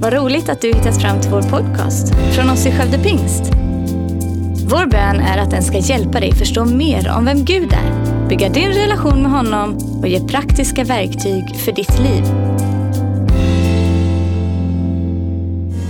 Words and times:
Vad 0.00 0.12
roligt 0.12 0.48
att 0.48 0.60
du 0.60 0.68
hittat 0.68 1.02
fram 1.02 1.20
till 1.20 1.30
vår 1.30 1.42
podcast 1.42 2.14
från 2.34 2.50
oss 2.50 2.66
i 2.66 2.70
Skövde 2.70 2.98
Pingst. 2.98 3.42
Vår 4.70 4.86
bön 4.86 5.20
är 5.20 5.38
att 5.38 5.50
den 5.50 5.62
ska 5.62 5.78
hjälpa 5.78 6.20
dig 6.20 6.34
förstå 6.34 6.64
mer 6.64 7.12
om 7.16 7.24
vem 7.24 7.44
Gud 7.44 7.72
är, 7.72 8.28
bygga 8.28 8.48
din 8.48 8.68
relation 8.68 9.22
med 9.22 9.30
honom 9.30 9.76
och 10.00 10.08
ge 10.08 10.20
praktiska 10.20 10.84
verktyg 10.84 11.56
för 11.56 11.72
ditt 11.72 11.98
liv. 11.98 12.24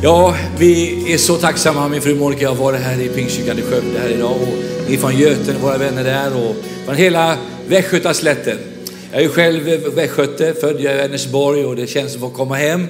Ja, 0.03 0.35
vi 0.59 1.13
är 1.13 1.19
så 1.19 1.35
tacksamma, 1.37 1.89
min 1.89 2.01
fru 2.01 2.15
Monica 2.15 2.49
har 2.49 2.57
varit 2.57 2.81
här 2.81 3.01
i 3.01 3.09
Pingstkyrkan 3.09 3.59
i 3.59 3.63
Skövde 3.63 3.99
här 3.99 4.09
idag 4.09 4.37
och 4.43 4.89
ni 4.89 4.97
från 4.97 5.17
Göten, 5.17 5.55
våra 5.63 5.79
vänner 5.79 6.05
där 6.05 6.37
och 6.37 6.57
från 6.85 6.97
hela 6.97 7.37
Västgötaslätten. 7.67 8.59
Jag 9.13 9.23
är 9.23 9.29
själv 9.29 9.65
västgöte, 9.95 10.55
född 10.61 10.81
i 10.81 10.85
Vänersborg 10.85 11.65
och 11.65 11.77
det 11.77 11.87
känns 11.87 12.13
som 12.13 12.25
att 12.25 12.35
komma 12.35 12.55
hem. 12.55 12.87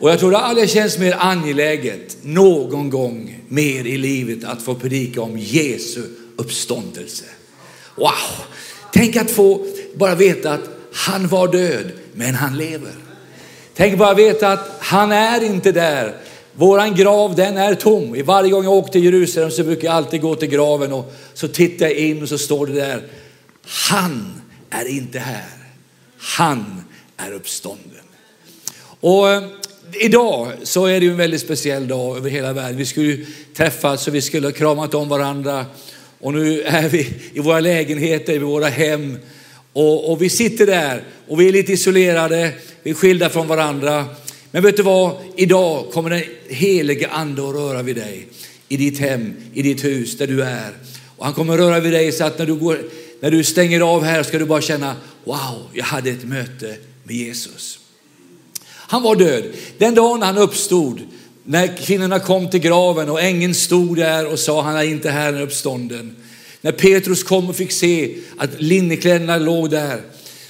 Och 0.00 0.10
jag 0.10 0.18
tror 0.18 0.30
det 0.30 0.38
aldrig 0.38 0.70
känns 0.70 0.98
mer 0.98 1.16
angeläget 1.18 2.16
någon 2.22 2.90
gång 2.90 3.40
mer 3.48 3.86
i 3.86 3.96
livet 3.96 4.44
att 4.44 4.62
få 4.62 4.74
predika 4.74 5.22
om 5.22 5.38
Jesu 5.38 6.02
uppståndelse. 6.36 7.24
Wow! 7.96 8.12
Tänk 8.92 9.16
att 9.16 9.30
få 9.30 9.66
bara 9.94 10.14
veta 10.14 10.52
att 10.52 10.70
han 10.92 11.28
var 11.28 11.48
död, 11.48 11.92
men 12.12 12.34
han 12.34 12.56
lever. 12.56 12.92
Tänk 13.74 13.98
bara 13.98 14.14
veta 14.14 14.52
att 14.52 14.76
han 14.80 15.12
är 15.12 15.44
inte 15.44 15.72
där. 15.72 16.16
Våran 16.54 16.94
grav 16.94 17.34
den 17.34 17.56
är 17.56 17.74
tom. 17.74 18.22
Varje 18.24 18.50
gång 18.50 18.64
jag 18.64 18.72
åker 18.72 18.92
till 18.92 19.04
Jerusalem 19.04 19.50
så 19.50 19.64
brukar 19.64 19.88
jag 19.88 19.94
alltid 19.94 20.20
gå 20.20 20.34
till 20.34 20.48
graven 20.48 20.92
och 20.92 21.12
så 21.34 21.48
tittar 21.48 21.86
jag 21.86 21.94
in 21.94 22.22
och 22.22 22.28
så 22.28 22.38
står 22.38 22.66
det 22.66 22.72
där. 22.72 23.02
Han 23.66 24.42
är 24.70 24.88
inte 24.88 25.18
här. 25.18 25.48
Han 26.18 26.84
är 27.16 27.32
uppstånden. 27.32 28.02
Och 29.00 29.30
eh, 29.30 29.42
idag 29.92 30.52
så 30.62 30.86
är 30.86 31.00
det 31.00 31.06
ju 31.06 31.10
en 31.10 31.16
väldigt 31.16 31.40
speciell 31.40 31.88
dag 31.88 32.16
över 32.16 32.30
hela 32.30 32.52
världen. 32.52 32.76
Vi 32.76 32.86
skulle 32.86 33.06
ju 33.06 33.26
träffas 33.56 34.08
och 34.08 34.14
vi 34.14 34.22
skulle 34.22 34.46
ha 34.46 34.52
kramat 34.52 34.94
om 34.94 35.08
varandra. 35.08 35.66
Och 36.20 36.34
nu 36.34 36.62
är 36.62 36.88
vi 36.88 37.08
i 37.32 37.40
våra 37.40 37.60
lägenheter, 37.60 38.32
i 38.32 38.38
våra 38.38 38.68
hem. 38.68 39.18
Och, 39.72 40.12
och 40.12 40.22
vi 40.22 40.28
sitter 40.28 40.66
där 40.66 41.02
och 41.28 41.40
vi 41.40 41.48
är 41.48 41.52
lite 41.52 41.72
isolerade, 41.72 42.52
vi 42.82 42.90
är 42.90 42.94
skilda 42.94 43.28
från 43.28 43.48
varandra. 43.48 44.04
Men 44.50 44.62
vet 44.62 44.76
du 44.76 44.82
vad? 44.82 45.16
Idag 45.36 45.90
kommer 45.92 46.10
den 46.10 46.22
helige 46.48 47.08
ande 47.08 47.48
att 47.48 47.54
röra 47.54 47.82
vid 47.82 47.96
dig. 47.96 48.26
I 48.68 48.76
ditt 48.76 48.98
hem, 48.98 49.34
i 49.54 49.62
ditt 49.62 49.84
hus, 49.84 50.18
där 50.18 50.26
du 50.26 50.42
är. 50.42 50.72
Och 51.16 51.24
han 51.24 51.34
kommer 51.34 51.54
att 51.54 51.60
röra 51.60 51.80
vid 51.80 51.92
dig 51.92 52.12
så 52.12 52.24
att 52.24 52.38
när 52.38 52.46
du, 52.46 52.54
går, 52.54 52.78
när 53.20 53.30
du 53.30 53.44
stänger 53.44 53.80
av 53.80 54.04
här 54.04 54.22
ska 54.22 54.38
du 54.38 54.44
bara 54.44 54.60
känna, 54.60 54.96
wow, 55.24 55.68
jag 55.72 55.84
hade 55.84 56.10
ett 56.10 56.24
möte 56.24 56.76
med 57.04 57.16
Jesus. 57.16 57.77
Han 58.90 59.02
var 59.02 59.16
död. 59.16 59.44
Den 59.78 59.94
dagen 59.94 60.22
han 60.22 60.38
uppstod, 60.38 61.00
när 61.44 61.76
kvinnorna 61.76 62.18
kom 62.18 62.50
till 62.50 62.60
graven 62.60 63.10
och 63.10 63.22
ängeln 63.22 63.54
stod 63.54 63.96
där 63.96 64.26
och 64.26 64.38
sa 64.38 64.62
han 64.62 64.76
är 64.76 64.82
inte 64.82 65.10
här, 65.10 65.24
han 65.24 65.34
är 65.34 65.42
uppstånden. 65.42 66.16
När 66.60 66.72
Petrus 66.72 67.22
kom 67.22 67.48
och 67.48 67.56
fick 67.56 67.72
se 67.72 68.14
att 68.36 68.50
linnekläderna 68.62 69.38
låg 69.38 69.70
där 69.70 70.02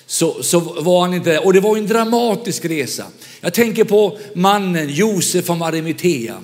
så, 0.07 0.43
så 0.43 0.61
var 0.61 1.01
han 1.01 1.15
inte 1.15 1.31
där. 1.31 1.47
Och 1.47 1.53
det 1.53 1.61
var 1.61 1.77
en 1.77 1.87
dramatisk 1.87 2.65
resa. 2.65 3.05
Jag 3.41 3.55
tänker 3.55 3.85
på 3.85 4.19
mannen 4.35 4.89
Josef 4.89 5.47
från 5.47 5.63
Arimathea. 5.63 6.35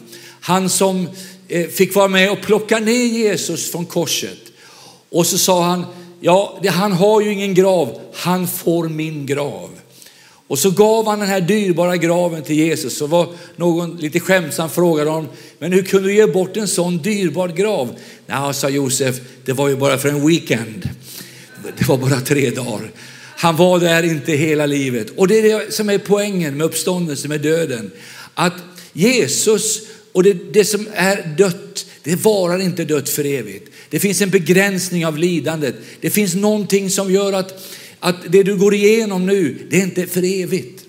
Han 0.41 0.69
som 0.69 1.09
eh, 1.49 1.67
fick 1.67 1.95
vara 1.95 2.09
med 2.09 2.31
och 2.31 2.43
plocka 2.43 2.79
ner 2.79 3.05
Jesus 3.05 3.71
från 3.71 3.87
korset. 3.87 4.39
Och 5.11 5.27
så 5.27 5.39
sa 5.39 5.63
han, 5.63 5.87
ja 6.21 6.61
han 6.69 6.93
har 6.93 7.21
ju 7.21 7.33
ingen 7.33 7.55
grav, 7.55 8.01
han 8.15 8.49
får 8.49 8.89
min 8.89 9.27
grav. 9.27 9.71
Och 10.47 10.59
så 10.59 10.71
gav 10.71 11.07
han 11.07 11.19
den 11.19 11.29
här 11.29 11.41
dyrbara 11.41 11.97
graven 11.97 12.43
till 12.43 12.57
Jesus. 12.57 12.97
Så 12.97 13.07
var 13.07 13.29
någon 13.57 13.97
lite 13.97 14.21
skämtsam 14.21 14.71
frågade 14.71 15.11
honom, 15.11 15.29
men 15.59 15.73
hur 15.73 15.83
kunde 15.83 16.09
du 16.09 16.15
ge 16.15 16.27
bort 16.27 16.57
en 16.57 16.69
sån 16.69 16.99
dyrbar 16.99 17.49
grav? 17.49 17.95
Nej, 18.27 18.55
sa 18.55 18.69
Josef, 18.69 19.21
det 19.45 19.53
var 19.53 19.69
ju 19.69 19.77
bara 19.77 19.99
för 19.99 20.09
en 20.09 20.27
weekend. 20.27 20.89
Det 21.79 21.89
var 21.89 21.97
bara 21.97 22.21
tre 22.21 22.51
dagar. 22.51 22.91
Han 23.37 23.57
var 23.57 23.81
där 23.81 24.03
inte 24.03 24.33
hela 24.33 24.67
livet. 24.67 25.07
Och 25.17 25.29
det 25.29 25.39
är 25.39 25.43
det 25.43 25.73
som 25.73 25.89
är 25.89 25.99
poängen 25.99 26.57
med 26.57 26.67
uppståndelsen, 26.67 27.29
med 27.29 27.41
döden. 27.41 27.91
Att 28.35 28.55
Jesus 28.93 29.81
och 30.13 30.23
det, 30.23 30.53
det 30.53 30.65
som 30.65 30.89
är 30.95 31.35
dött, 31.39 31.87
det 32.03 32.17
varar 32.17 32.59
inte 32.59 32.85
dött 32.85 33.09
för 33.09 33.25
evigt. 33.25 33.71
Det 33.91 33.99
finns 33.99 34.21
en 34.21 34.31
begränsning 34.31 35.07
av 35.07 35.19
lidandet. 35.19 35.75
Det 36.01 36.11
finns 36.11 36.35
någonting 36.35 36.91
som 36.91 37.13
gör 37.13 37.33
att, 37.33 37.65
att 38.05 38.17
det 38.29 38.43
du 38.43 38.57
går 38.57 38.75
igenom 38.75 39.27
nu, 39.27 39.67
det 39.71 39.77
är 39.77 39.83
inte 39.83 40.07
för 40.07 40.43
evigt. 40.43 40.85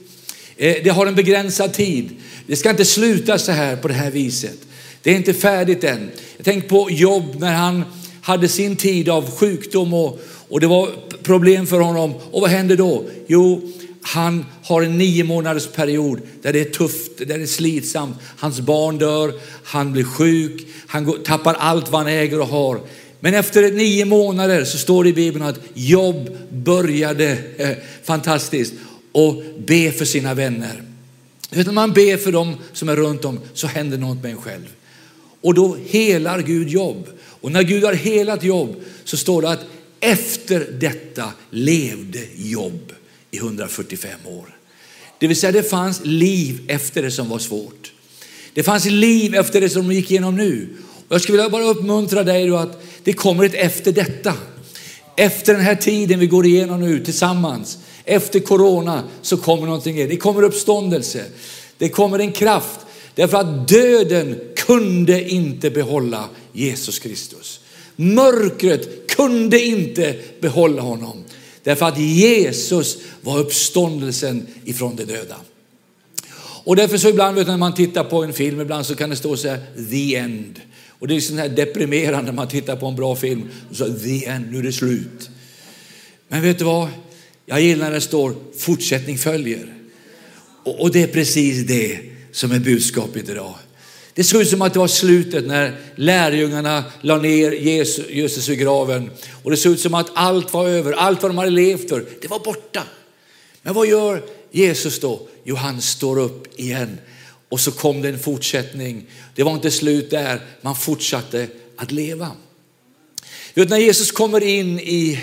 Eh, 0.57 0.75
det 0.83 0.89
har 0.89 1.07
en 1.07 1.15
begränsad 1.15 1.73
tid. 1.73 2.09
Det 2.47 2.55
ska 2.55 2.69
inte 2.69 2.85
sluta 2.85 3.37
så 3.37 3.51
här 3.51 3.75
på 3.75 3.87
det 3.87 3.93
här 3.93 4.11
viset. 4.11 4.57
Det 5.01 5.11
är 5.11 5.15
inte 5.15 5.33
färdigt 5.33 5.83
än. 5.83 6.11
Jag 6.37 6.45
tänker 6.45 6.69
på 6.69 6.87
Job 6.91 7.23
när 7.39 7.53
han 7.53 7.83
hade 8.21 8.47
sin 8.47 8.75
tid 8.75 9.09
av 9.09 9.31
sjukdom 9.31 9.93
och, 9.93 10.19
och 10.49 10.59
det 10.59 10.67
var 10.67 10.89
problem 11.23 11.67
för 11.67 11.79
honom. 11.79 12.13
Och 12.31 12.41
vad 12.41 12.49
händer 12.49 12.77
då? 12.77 13.03
Jo, 13.27 13.71
han 14.01 14.45
har 14.63 14.81
en 14.81 14.97
nio 14.97 15.23
månaders 15.23 15.67
period 15.67 16.21
där 16.41 16.53
det 16.53 16.59
är 16.59 16.65
tufft, 16.65 17.17
där 17.17 17.25
det 17.25 17.43
är 17.43 17.45
slitsamt. 17.45 18.17
Hans 18.37 18.59
barn 18.59 18.97
dör, 18.97 19.33
han 19.63 19.91
blir 19.91 20.03
sjuk, 20.03 20.67
han 20.87 21.05
går, 21.05 21.17
tappar 21.17 21.53
allt 21.53 21.91
vad 21.91 22.01
han 22.01 22.11
äger 22.11 22.41
och 22.41 22.47
har. 22.47 22.79
Men 23.19 23.33
efter 23.33 23.71
nio 23.71 24.05
månader 24.05 24.63
så 24.63 24.77
står 24.77 25.03
det 25.03 25.09
i 25.09 25.13
Bibeln 25.13 25.45
att 25.45 25.59
Jobb 25.73 26.37
började, 26.49 27.37
eh, 27.57 27.77
fantastiskt, 28.03 28.73
och 29.11 29.43
be 29.57 29.91
för 29.91 30.05
sina 30.05 30.33
vänner. 30.33 30.83
När 31.49 31.71
man 31.71 31.93
ber 31.93 32.17
för 32.17 32.31
dem 32.31 32.55
som 32.73 32.89
är 32.89 32.95
runt 32.95 33.25
om 33.25 33.39
så 33.53 33.67
händer 33.67 33.97
något 33.97 34.23
med 34.23 34.31
en 34.31 34.41
själv. 34.41 34.67
Och 35.41 35.53
då 35.53 35.77
helar 35.85 36.41
Gud 36.41 36.69
Jobb. 36.69 37.07
Och 37.41 37.51
när 37.51 37.63
Gud 37.63 37.83
har 37.83 37.93
helat 37.93 38.43
Jobb 38.43 38.75
så 39.03 39.17
står 39.17 39.41
det 39.41 39.49
att 39.49 39.65
efter 39.99 40.67
detta 40.79 41.33
levde 41.49 42.19
Jobb 42.35 42.93
i 43.31 43.37
145 43.37 44.19
år. 44.25 44.57
Det 45.19 45.27
vill 45.27 45.37
säga 45.39 45.51
det 45.51 45.63
fanns 45.63 46.01
liv 46.03 46.61
efter 46.67 47.03
det 47.03 47.11
som 47.11 47.29
var 47.29 47.39
svårt. 47.39 47.93
Det 48.53 48.63
fanns 48.63 48.85
liv 48.85 49.35
efter 49.35 49.61
det 49.61 49.69
som 49.69 49.87
de 49.87 49.95
gick 49.95 50.11
igenom 50.11 50.35
nu. 50.35 50.67
Jag 51.09 51.21
skulle 51.21 51.37
vilja 51.37 51.49
bara 51.49 51.63
uppmuntra 51.63 52.23
dig 52.23 52.47
då 52.47 52.55
att 52.55 52.83
det 53.03 53.13
kommer 53.13 53.43
ett 53.43 53.53
efter 53.53 53.91
detta. 53.91 54.33
Efter 55.15 55.53
den 55.53 55.61
här 55.61 55.75
tiden 55.75 56.19
vi 56.19 56.27
går 56.27 56.45
igenom 56.45 56.81
nu 56.81 57.05
tillsammans, 57.05 57.77
efter 58.05 58.39
corona 58.39 59.03
så 59.21 59.37
kommer 59.37 59.65
någonting. 59.65 59.95
Det 59.95 60.17
kommer 60.17 60.43
uppståndelse. 60.43 61.23
Det 61.77 61.89
kommer 61.89 62.19
en 62.19 62.31
kraft. 62.31 62.79
Därför 63.15 63.37
att 63.37 63.67
döden 63.67 64.39
kunde 64.55 65.29
inte 65.29 65.69
behålla 65.69 66.29
Jesus 66.53 66.99
Kristus. 66.99 67.59
Mörkret 67.95 69.07
kunde 69.07 69.65
inte 69.65 70.15
behålla 70.41 70.81
honom. 70.81 71.23
Därför 71.63 71.85
att 71.85 71.99
Jesus 71.99 72.97
var 73.21 73.39
uppståndelsen 73.39 74.47
ifrån 74.65 74.95
de 74.95 75.03
döda. 75.05 75.35
Och 76.65 76.75
därför 76.75 76.97
så 76.97 77.09
ibland 77.09 77.47
när 77.47 77.57
man 77.57 77.73
tittar 77.73 78.03
på 78.03 78.23
en 78.23 78.33
film, 78.33 78.61
ibland 78.61 78.85
så 78.85 78.95
kan 78.95 79.09
det 79.09 79.15
stå 79.15 79.37
så 79.37 79.47
här, 79.47 79.59
the 79.89 80.15
end. 80.15 80.61
Och 80.99 81.07
det 81.07 81.15
är 81.15 81.19
sån 81.19 81.37
här 81.37 81.49
deprimerande 81.49 82.25
när 82.25 82.35
man 82.35 82.47
tittar 82.47 82.75
på 82.75 82.85
en 82.85 82.95
bra 82.95 83.15
film. 83.15 83.49
Och 83.69 83.75
så, 83.75 83.93
the 83.93 84.25
end, 84.25 84.51
nu 84.51 84.59
är 84.59 84.63
det 84.63 84.71
slut. 84.71 85.29
Men 86.27 86.41
vet 86.41 86.59
du 86.59 86.65
vad? 86.65 86.89
Jag 87.45 87.61
gillar 87.61 87.85
när 87.85 87.93
det 87.93 88.01
står 88.01 88.35
fortsättning 88.57 89.17
följer. 89.17 89.73
Och, 90.63 90.81
och 90.81 90.91
det 90.91 91.03
är 91.03 91.07
precis 91.07 91.67
det 91.67 91.99
som 92.31 92.51
är 92.51 92.59
budskapet 92.59 93.29
idag. 93.29 93.55
Det 94.13 94.23
såg 94.23 94.41
ut 94.41 94.49
som 94.49 94.61
att 94.61 94.73
det 94.73 94.79
var 94.79 94.87
slutet 94.87 95.47
när 95.47 95.77
lärjungarna 95.95 96.83
la 97.01 97.17
ner 97.17 97.51
Jesus, 97.51 98.09
Jesus 98.09 98.49
i 98.49 98.55
graven. 98.55 99.09
Och 99.43 99.51
det 99.51 99.57
såg 99.57 99.71
ut 99.71 99.79
som 99.79 99.93
att 99.93 100.11
allt 100.13 100.53
var 100.53 100.67
över, 100.67 100.93
allt 100.93 101.21
vad 101.21 101.31
de 101.31 101.37
hade 101.37 101.49
levt 101.49 101.89
för, 101.89 102.05
det 102.21 102.27
var 102.27 102.39
borta. 102.39 102.83
Men 103.61 103.73
vad 103.73 103.87
gör 103.87 104.23
Jesus 104.51 104.99
då? 104.99 105.27
Jo, 105.43 105.55
han 105.55 105.81
står 105.81 106.19
upp 106.19 106.59
igen. 106.59 106.97
Och 107.55 107.61
så 107.61 107.71
kom 107.71 108.01
det 108.01 108.09
en 108.09 108.19
fortsättning. 108.19 109.05
Det 109.35 109.43
var 109.43 109.53
inte 109.53 109.71
slut 109.71 110.09
där, 110.09 110.39
man 110.61 110.75
fortsatte 110.75 111.47
att 111.77 111.91
leva. 111.91 112.31
Vet, 113.53 113.69
när 113.69 113.77
Jesus 113.77 114.11
kommer 114.11 114.43
in 114.43 114.79
i, 114.79 115.19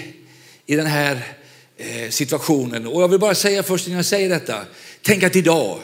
i 0.67 0.77
den 0.77 0.87
här 0.87 1.37
eh, 1.77 2.11
situationen, 2.11 2.87
och 2.87 3.03
jag 3.03 3.09
vill 3.09 3.21
bara 3.21 3.35
säga 3.35 3.63
först 3.63 3.87
innan 3.87 3.97
jag 3.97 4.07
säger 4.07 4.29
detta, 4.29 4.65
tänk 5.03 5.23
att 5.23 5.37
idag, 5.37 5.81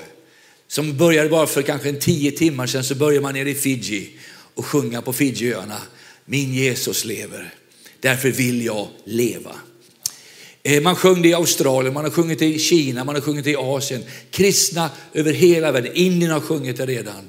som 0.69 0.97
började 0.97 1.29
bara 1.29 1.47
för 1.47 1.63
kanske 1.63 1.89
en 1.89 1.99
tio 1.99 2.31
timmar 2.31 2.67
sedan 2.67 2.85
så 2.85 2.95
börjar 2.95 3.21
man 3.21 3.35
nere 3.35 3.51
i 3.51 3.55
Fiji 3.55 4.11
och 4.55 4.67
sjunga 4.67 5.03
på 5.03 5.13
Fijiöarna. 5.13 5.79
Min 6.25 6.55
Jesus 6.55 7.05
lever, 7.05 7.55
därför 8.01 8.31
vill 8.31 8.65
jag 8.65 8.89
leva. 9.05 9.55
Eh, 10.69 10.83
man 10.83 10.97
sjöng 10.97 11.23
det 11.23 11.29
i 11.29 11.35
Australien, 11.35 11.95
man 11.95 12.05
har 12.05 12.11
sjungit 12.11 12.39
det 12.39 12.47
i 12.47 12.59
Kina, 12.59 13.05
man 13.05 13.15
har 13.15 13.23
sjungit 13.23 13.45
det 13.45 13.51
i 13.51 13.57
Asien. 13.57 14.05
Kristna 14.31 14.91
över 15.13 15.33
hela 15.33 15.73
världen, 15.73 15.93
Indien 15.95 16.31
har 16.31 16.41
sjungit 16.41 16.77
det 16.77 16.87
redan. 16.87 17.29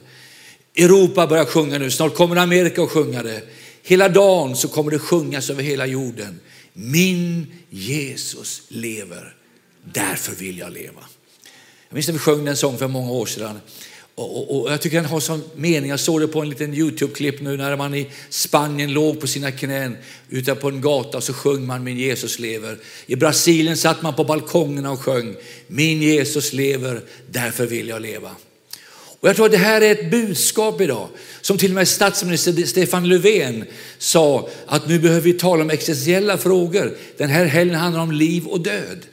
Europa 0.76 1.28
börjar 1.28 1.46
sjunga 1.46 1.78
nu, 1.78 1.92
snart 1.92 2.16
kommer 2.16 2.36
Amerika 2.36 2.84
att 2.84 2.90
sjunga 2.90 3.24
det. 3.24 3.42
Hela 3.84 4.10
dagen 4.10 4.56
så 4.56 4.68
kommer 4.68 4.92
det 4.92 5.00
sjungas 5.00 5.50
över 5.50 5.64
hela 5.64 5.86
jorden. 5.86 6.40
Min 6.74 7.48
Jesus 7.70 8.62
lever, 8.68 9.36
därför 9.94 10.36
vill 10.36 10.58
jag 10.58 10.74
leva. 10.74 11.02
Jag 11.90 11.96
minns 11.96 12.08
när 12.08 12.14
vi 12.14 12.20
sjöng 12.20 12.46
den 12.46 12.58
sång 12.58 12.78
för 12.78 12.88
många 12.88 13.12
år 13.12 13.26
sedan. 13.26 13.60
Och, 14.20 14.38
och, 14.38 14.62
och, 14.62 14.72
jag 14.72 14.82
tycker 14.82 14.98
den 14.98 15.06
har 15.06 15.20
sån 15.20 15.44
mening. 15.56 15.90
Jag 15.90 16.00
såg 16.00 16.22
det 16.22 16.28
på 16.28 16.42
en 16.42 16.50
liten 16.50 16.74
Youtube-klipp 16.74 17.42
nu 17.42 17.58
när 17.58 17.76
man 17.76 17.96
i 17.96 18.08
Spanien 18.30 18.94
låg 18.94 19.20
på 19.20 19.28
sina 19.28 19.52
knän 19.52 19.98
ute 20.30 20.56
på 20.56 20.70
en 20.70 20.82
gata 20.82 21.18
och 21.18 21.24
så 21.24 21.34
sjöng 21.34 21.66
man 21.66 21.84
Min 21.84 21.98
Jesus 21.98 22.40
lever. 22.40 22.78
I 23.06 23.16
Brasilien 23.16 23.78
satt 23.78 24.02
man 24.02 24.14
på 24.14 24.24
balkongerna 24.24 24.92
och 24.92 25.00
sjöng 25.00 25.36
Min 25.68 26.02
Jesus 26.02 26.54
lever, 26.54 27.02
därför 27.28 27.66
vill 27.66 27.88
jag 27.88 28.02
leva. 28.02 28.32
Och 29.20 29.30
jag 29.30 29.36
tror 29.36 29.46
att 29.46 29.52
det 29.52 29.58
här 29.58 29.82
är 29.82 29.92
ett 29.92 30.12
budskap 30.12 30.82
idag 30.82 31.08
som 31.42 31.58
till 31.58 31.72
och 31.72 31.76
med 31.76 31.88
statsminister 31.88 32.66
Stefan 32.66 33.10
Löfven 33.10 33.66
sa 33.98 34.50
att 34.66 34.88
nu 34.88 35.00
behöver 35.00 35.22
vi 35.22 35.34
tala 35.34 35.62
om 35.64 35.70
existentiella 35.70 36.38
frågor. 36.38 36.98
Den 37.18 37.30
här 37.30 37.46
helgen 37.46 37.76
handlar 37.76 38.02
om 38.02 38.12
liv 38.12 38.46
och 38.46 38.62
död. 38.62 39.06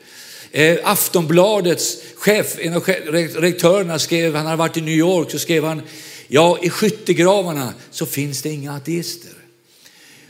Eh, 0.57 0.79
Aftonbladets 0.83 1.97
chef, 2.17 2.59
en 2.59 2.75
av 2.75 2.85
redaktörerna 2.85 3.99
skrev, 3.99 4.35
han 4.35 4.47
hade 4.47 4.57
varit 4.57 4.77
i 4.77 4.81
New 4.81 4.95
York, 4.95 5.31
så 5.31 5.39
skrev 5.39 5.65
han, 5.65 5.83
ja 6.29 6.59
i 6.63 6.71
skyttegravarna 6.71 7.75
så 7.91 8.07
finns 8.07 8.43
det 8.43 8.51
inga 8.51 8.73
ateister. 8.73 9.33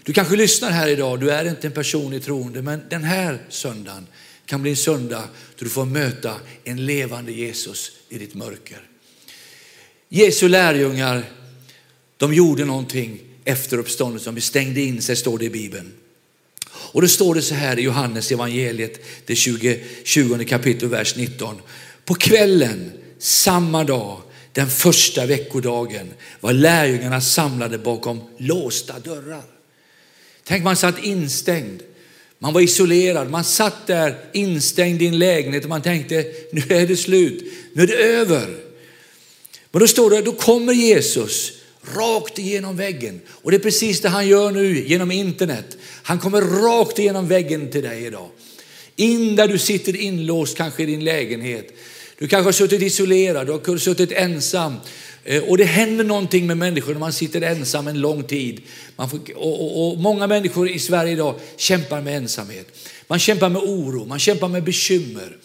Du 0.02 0.12
kanske 0.12 0.36
lyssnar 0.36 0.70
här 0.70 0.88
idag, 0.88 1.20
du 1.20 1.30
är 1.30 1.44
inte 1.48 1.66
en 1.66 1.72
person 1.72 2.12
i 2.12 2.20
troende, 2.20 2.62
men 2.62 2.82
den 2.90 3.04
här 3.04 3.38
söndagen 3.48 4.06
kan 4.46 4.62
bli 4.62 4.70
en 4.70 4.76
söndag 4.76 5.28
då 5.58 5.64
du 5.64 5.70
får 5.70 5.84
möta 5.84 6.34
en 6.64 6.86
levande 6.86 7.32
Jesus 7.32 7.92
i 8.08 8.18
ditt 8.18 8.34
mörker. 8.34 8.80
Jesu 10.08 10.48
lärjungar, 10.48 11.24
de 12.16 12.34
gjorde 12.34 12.64
någonting 12.64 13.20
efter 13.44 13.78
uppståndelsen, 13.78 14.34
de 14.34 14.40
stängde 14.40 14.80
in 14.80 15.02
sig 15.02 15.16
står 15.16 15.38
det 15.38 15.44
i 15.44 15.50
Bibeln. 15.50 15.92
Och 16.92 17.02
då 17.02 17.08
står 17.08 17.34
det 17.34 17.42
så 17.42 17.54
här 17.54 17.78
i 17.78 17.82
Johannes 17.82 18.32
evangeliet, 18.32 19.00
det 19.26 19.36
20, 19.36 19.80
20 20.04 20.44
kapitel, 20.44 20.88
vers 20.88 21.16
19. 21.16 21.56
På 22.04 22.14
kvällen 22.14 22.92
samma 23.18 23.84
dag, 23.84 24.20
den 24.52 24.70
första 24.70 25.26
veckodagen, 25.26 26.14
var 26.40 26.52
lärjungarna 26.52 27.20
samlade 27.20 27.78
bakom 27.78 28.20
låsta 28.38 28.98
dörrar. 28.98 29.44
Tänk 30.44 30.64
man 30.64 30.76
satt 30.76 31.04
instängd, 31.04 31.82
man 32.38 32.52
var 32.52 32.60
isolerad, 32.60 33.30
man 33.30 33.44
satt 33.44 33.86
där 33.86 34.18
instängd 34.32 35.02
i 35.02 35.06
en 35.06 35.18
lägenhet 35.18 35.62
och 35.62 35.68
man 35.68 35.82
tänkte 35.82 36.24
nu 36.52 36.62
är 36.68 36.86
det 36.86 36.96
slut, 36.96 37.52
nu 37.72 37.82
är 37.82 37.86
det 37.86 37.96
över. 37.96 38.56
Men 39.70 39.80
då 39.80 39.86
står 39.86 40.10
det, 40.10 40.22
då 40.22 40.32
kommer 40.32 40.72
Jesus 40.72 41.52
rakt 41.94 42.38
igenom 42.38 42.76
väggen. 42.76 43.20
Och 43.28 43.50
det 43.50 43.56
är 43.56 43.60
precis 43.60 44.00
det 44.00 44.08
han 44.08 44.28
gör 44.28 44.50
nu 44.50 44.86
genom 44.86 45.10
internet. 45.10 45.76
Han 46.02 46.18
kommer 46.18 46.40
rakt 46.40 46.98
igenom 46.98 47.28
väggen 47.28 47.70
till 47.70 47.82
dig 47.82 48.04
idag. 48.04 48.28
In 48.96 49.36
där 49.36 49.48
du 49.48 49.58
sitter 49.58 49.96
inlåst 49.96 50.56
kanske 50.56 50.82
i 50.82 50.86
din 50.86 51.04
lägenhet. 51.04 51.72
Du 52.18 52.28
kanske 52.28 52.46
har 52.46 52.52
suttit 52.52 52.82
isolerad, 52.82 53.46
du 53.46 53.52
har 53.52 53.78
suttit 53.78 54.12
ensam. 54.12 54.74
Eh, 55.24 55.42
och 55.42 55.58
det 55.58 55.64
händer 55.64 56.04
någonting 56.04 56.46
med 56.46 56.56
människor 56.56 56.92
när 56.92 57.00
man 57.00 57.12
sitter 57.12 57.40
ensam 57.40 57.88
en 57.88 58.00
lång 58.00 58.22
tid. 58.22 58.60
Får, 58.96 59.20
och, 59.34 59.60
och, 59.60 59.92
och, 59.92 59.98
många 59.98 60.26
människor 60.26 60.68
i 60.68 60.78
Sverige 60.78 61.12
idag 61.12 61.34
kämpar 61.56 62.00
med 62.00 62.16
ensamhet. 62.16 62.66
Man 63.06 63.18
kämpar 63.18 63.48
med 63.48 63.62
oro, 63.62 64.04
man 64.04 64.18
kämpar 64.18 64.48
med 64.48 64.64
bekymmer. 64.64 65.36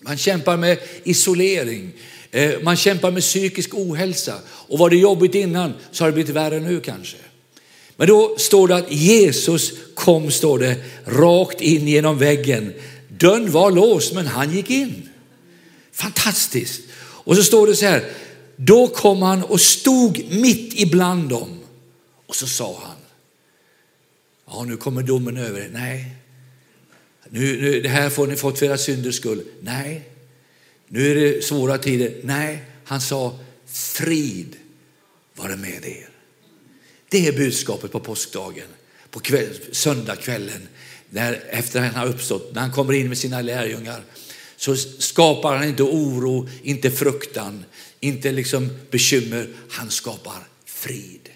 Man 0.00 0.16
kämpar 0.16 0.56
med 0.56 0.78
isolering. 1.04 1.92
Eh, 2.34 2.60
man 2.62 2.76
kämpar 2.76 3.10
med 3.10 3.22
psykisk 3.22 3.74
ohälsa 3.74 4.34
och 4.48 4.78
var 4.78 4.90
det 4.90 4.96
jobbigt 4.96 5.34
innan 5.34 5.74
så 5.90 6.04
har 6.04 6.08
det 6.08 6.14
blivit 6.14 6.34
värre 6.34 6.60
nu 6.60 6.80
kanske. 6.80 7.16
Men 7.96 8.08
då 8.08 8.36
står 8.38 8.68
det 8.68 8.76
att 8.76 8.92
Jesus 8.92 9.72
kom, 9.94 10.30
står 10.30 10.58
det, 10.58 10.76
rakt 11.04 11.60
in 11.60 11.88
genom 11.88 12.18
väggen. 12.18 12.74
Dörren 13.08 13.50
var 13.50 13.70
låst 13.70 14.14
men 14.14 14.26
han 14.26 14.52
gick 14.52 14.70
in. 14.70 15.08
Fantastiskt. 15.92 16.82
Och 16.96 17.36
så 17.36 17.42
står 17.42 17.66
det 17.66 17.76
så 17.76 17.86
här, 17.86 18.04
då 18.56 18.88
kom 18.88 19.22
han 19.22 19.42
och 19.42 19.60
stod 19.60 20.24
mitt 20.30 20.80
ibland 20.80 21.28
dem 21.28 21.58
och 22.26 22.36
så 22.36 22.46
sa 22.46 22.80
han, 22.82 22.96
ja 24.46 24.64
nu 24.64 24.76
kommer 24.76 25.02
domen 25.02 25.36
över 25.36 25.60
er. 25.60 25.70
Nej, 25.72 26.10
nu, 27.28 27.60
nu, 27.60 27.80
det 27.80 27.88
här 27.88 28.10
får 28.10 28.26
ni 28.26 28.36
fått 28.36 28.58
för 28.58 28.66
era 28.66 28.78
synders 28.78 29.16
skull. 29.16 29.42
Nej, 29.60 30.08
nu 30.88 31.10
är 31.10 31.14
det 31.14 31.44
svåra 31.44 31.78
tider. 31.78 32.14
Nej, 32.22 32.64
han 32.84 33.00
sa 33.00 33.38
frid 33.66 34.56
vare 35.34 35.56
med 35.56 35.84
er. 35.84 36.08
Det 37.08 37.26
är 37.26 37.32
budskapet 37.32 37.92
på 37.92 38.00
påskdagen, 38.00 38.68
på 39.10 39.20
kväll, 39.20 39.58
söndagskvällen, 39.72 40.68
när, 41.10 41.44
efter 41.50 41.80
att 41.80 41.92
han 41.92 41.94
har 41.94 42.14
uppstått, 42.14 42.54
när 42.54 42.60
han 42.60 42.72
kommer 42.72 42.92
in 42.92 43.08
med 43.08 43.18
sina 43.18 43.40
lärjungar 43.40 44.02
så 44.56 44.76
skapar 44.76 45.56
han 45.56 45.68
inte 45.68 45.82
oro, 45.82 46.48
inte 46.62 46.90
fruktan, 46.90 47.64
inte 48.00 48.32
liksom 48.32 48.70
bekymmer. 48.90 49.48
Han 49.70 49.90
skapar 49.90 50.46
frid. 50.64 51.28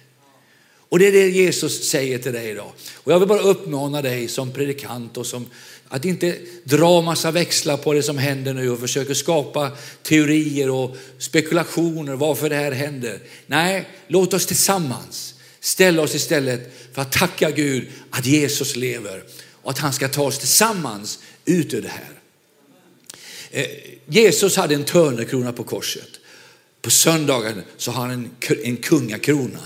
Och 0.88 0.98
det 0.98 1.06
är 1.06 1.12
det 1.12 1.28
Jesus 1.28 1.88
säger 1.90 2.18
till 2.18 2.32
dig 2.32 2.50
idag. 2.50 2.72
Och 2.94 3.12
jag 3.12 3.18
vill 3.18 3.28
bara 3.28 3.40
uppmana 3.40 4.02
dig 4.02 4.28
som 4.28 4.52
predikant 4.52 5.16
och 5.16 5.26
som 5.26 5.46
att 5.88 6.04
inte 6.04 6.36
dra 6.64 7.02
massa 7.02 7.30
växlar 7.30 7.76
på 7.76 7.92
det 7.92 8.02
som 8.02 8.18
händer 8.18 8.54
nu 8.54 8.70
och 8.70 8.80
försöka 8.80 9.14
skapa 9.14 9.70
teorier 10.02 10.70
och 10.70 10.96
spekulationer 11.18 12.14
varför 12.14 12.50
det 12.50 12.56
här 12.56 12.72
händer. 12.72 13.20
Nej, 13.46 13.88
låt 14.08 14.34
oss 14.34 14.46
tillsammans 14.46 15.34
ställa 15.60 16.02
oss 16.02 16.14
istället 16.14 16.72
för 16.92 17.02
att 17.02 17.12
tacka 17.12 17.50
Gud 17.50 17.88
att 18.10 18.26
Jesus 18.26 18.76
lever 18.76 19.22
och 19.52 19.70
att 19.70 19.78
han 19.78 19.92
ska 19.92 20.08
ta 20.08 20.22
oss 20.22 20.38
tillsammans 20.38 21.18
ut 21.44 21.74
ur 21.74 21.82
det 21.82 21.88
här. 21.88 22.18
Eh, 23.50 23.66
Jesus 24.06 24.56
hade 24.56 24.74
en 24.74 24.84
törnekrona 24.84 25.52
på 25.52 25.64
korset. 25.64 26.10
På 26.82 26.90
söndagen 26.90 27.62
så 27.76 27.90
har 27.90 28.00
han 28.00 28.10
en, 28.10 28.30
en 28.64 28.76
kungakrona. 28.76 29.60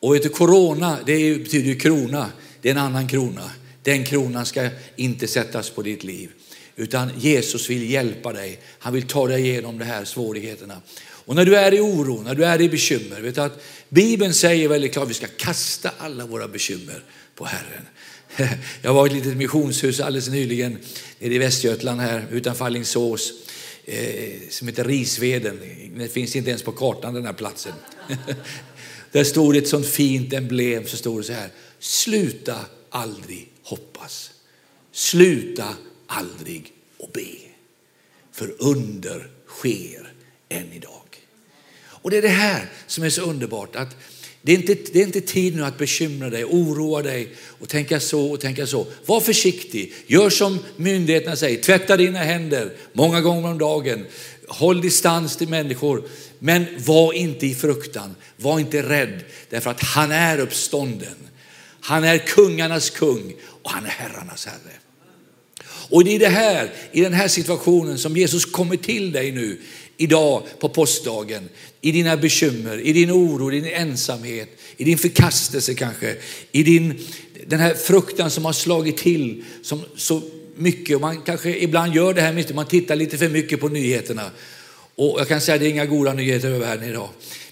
Och 0.00 0.14
vet 0.14 0.22
du, 0.22 0.28
corona, 0.28 0.98
det 1.06 1.38
betyder 1.38 1.68
ju 1.68 1.78
krona, 1.78 2.30
det 2.62 2.68
är 2.68 2.72
en 2.72 2.78
annan 2.78 3.08
krona. 3.08 3.50
Den 3.86 4.04
kronan 4.04 4.46
ska 4.46 4.68
inte 4.96 5.26
sättas 5.26 5.70
på 5.70 5.82
ditt 5.82 6.04
liv. 6.04 6.30
Utan 6.76 7.10
Jesus 7.18 7.70
vill 7.70 7.90
hjälpa 7.90 8.32
dig. 8.32 8.58
Han 8.78 8.92
vill 8.92 9.06
ta 9.06 9.26
dig 9.26 9.42
igenom 9.42 9.78
de 9.78 9.84
här 9.84 10.04
svårigheterna. 10.04 10.82
Och 10.98 11.34
när 11.34 11.44
du 11.44 11.56
är 11.56 11.74
i 11.74 11.80
oro, 11.80 12.22
när 12.22 12.34
du 12.34 12.44
är 12.44 12.60
i 12.60 12.68
bekymmer, 12.68 13.20
vet 13.20 13.34
du 13.34 13.40
att 13.40 13.62
Bibeln 13.88 14.34
säger 14.34 14.68
väldigt 14.68 14.92
klart 14.92 15.02
att 15.02 15.10
vi 15.10 15.14
ska 15.14 15.26
kasta 15.26 15.90
alla 15.98 16.26
våra 16.26 16.48
bekymmer 16.48 17.04
på 17.34 17.44
Herren. 17.44 17.86
Jag 18.82 18.94
var 18.94 19.06
i 19.06 19.10
ett 19.10 19.14
litet 19.14 19.36
missionshus 19.36 20.00
alldeles 20.00 20.28
nyligen 20.28 20.78
nere 21.18 21.34
i 21.34 21.38
Västergötland 21.38 22.00
här 22.00 22.26
utanför 22.30 22.64
Alingsås 22.64 23.32
eh, 23.84 24.48
som 24.50 24.68
heter 24.68 24.84
Risveden. 24.84 25.60
Det 25.96 26.08
finns 26.08 26.36
inte 26.36 26.50
ens 26.50 26.62
på 26.62 26.72
kartan 26.72 27.14
den 27.14 27.26
här 27.26 27.32
platsen. 27.32 27.72
Där 29.12 29.24
stod 29.24 29.56
ett 29.56 29.68
sånt 29.68 29.86
fint 29.86 30.32
emblem 30.32 30.86
så 30.86 30.96
stod 30.96 31.20
det 31.20 31.24
så 31.24 31.32
här. 31.32 31.48
Sluta 31.78 32.56
aldrig 32.90 33.52
hoppas. 33.66 34.30
Sluta 34.92 35.76
aldrig 36.06 36.72
att 37.02 37.12
be. 37.12 37.26
För 38.32 38.54
under 38.58 39.30
sker 39.46 40.12
än 40.48 40.72
idag. 40.72 40.92
Och 41.84 42.10
det 42.10 42.16
är 42.18 42.22
det 42.22 42.28
här 42.28 42.68
som 42.86 43.04
är 43.04 43.10
så 43.10 43.22
underbart. 43.22 43.76
att 43.76 43.96
det 44.42 44.52
är, 44.52 44.56
inte, 44.56 44.76
det 44.92 45.00
är 45.00 45.06
inte 45.06 45.20
tid 45.20 45.56
nu 45.56 45.64
att 45.64 45.78
bekymra 45.78 46.30
dig, 46.30 46.44
oroa 46.44 47.02
dig 47.02 47.34
och 47.60 47.68
tänka 47.68 48.00
så 48.00 48.32
och 48.32 48.40
tänka 48.40 48.66
så. 48.66 48.86
Var 49.06 49.20
försiktig, 49.20 49.92
gör 50.06 50.30
som 50.30 50.58
myndigheterna 50.76 51.36
säger, 51.36 51.62
tvätta 51.62 51.96
dina 51.96 52.18
händer 52.18 52.72
många 52.92 53.20
gånger 53.20 53.48
om 53.48 53.58
dagen. 53.58 54.06
Håll 54.48 54.80
distans 54.80 55.36
till 55.36 55.48
människor, 55.48 56.02
men 56.38 56.66
var 56.78 57.12
inte 57.12 57.46
i 57.46 57.54
fruktan, 57.54 58.14
var 58.36 58.60
inte 58.60 58.82
rädd, 58.82 59.24
därför 59.50 59.70
att 59.70 59.82
han 59.82 60.12
är 60.12 60.38
uppstånden. 60.38 61.16
Han 61.80 62.04
är 62.04 62.18
kungarnas 62.18 62.90
kung 62.90 63.34
och 63.66 63.72
han 63.72 63.86
är 63.86 63.90
herrarnas 63.90 64.46
herre. 64.46 64.76
Och 65.90 66.04
det 66.04 66.14
är 66.14 66.18
det 66.18 66.28
här, 66.28 66.70
i 66.92 67.00
den 67.00 67.12
här 67.12 67.28
situationen 67.28 67.98
som 67.98 68.16
Jesus 68.16 68.44
kommer 68.44 68.76
till 68.76 69.12
dig 69.12 69.32
nu 69.32 69.60
idag 69.96 70.42
på 70.60 70.68
postdagen. 70.68 71.48
I 71.80 71.92
dina 71.92 72.16
bekymmer, 72.16 72.78
i 72.80 72.92
din 72.92 73.10
oro, 73.10 73.52
i 73.52 73.60
din 73.60 73.72
ensamhet, 73.72 74.48
i 74.76 74.84
din 74.84 74.98
förkastelse 74.98 75.74
kanske, 75.74 76.16
i 76.52 76.62
din, 76.62 76.98
den 77.46 77.60
här 77.60 77.74
fruktan 77.74 78.30
som 78.30 78.44
har 78.44 78.52
slagit 78.52 78.96
till 78.96 79.44
som 79.62 79.82
så 79.96 80.22
mycket. 80.56 80.94
Och 80.94 81.00
man 81.00 81.22
kanske 81.22 81.58
ibland 81.58 81.94
gör 81.94 82.14
det 82.14 82.20
här 82.20 82.32
mycket, 82.32 82.54
man 82.54 82.66
tittar 82.66 82.96
lite 82.96 83.18
för 83.18 83.28
mycket 83.28 83.60
på 83.60 83.68
nyheterna. 83.68 84.30
Och 84.94 85.20
jag 85.20 85.28
kan 85.28 85.40
säga 85.40 85.54
att 85.54 85.60
det 85.60 85.66
är 85.66 85.70
inga 85.70 85.86
goda 85.86 86.12
nyheter 86.12 86.48
över 86.48 86.58
världen 86.58 86.88
idag. 86.88 87.08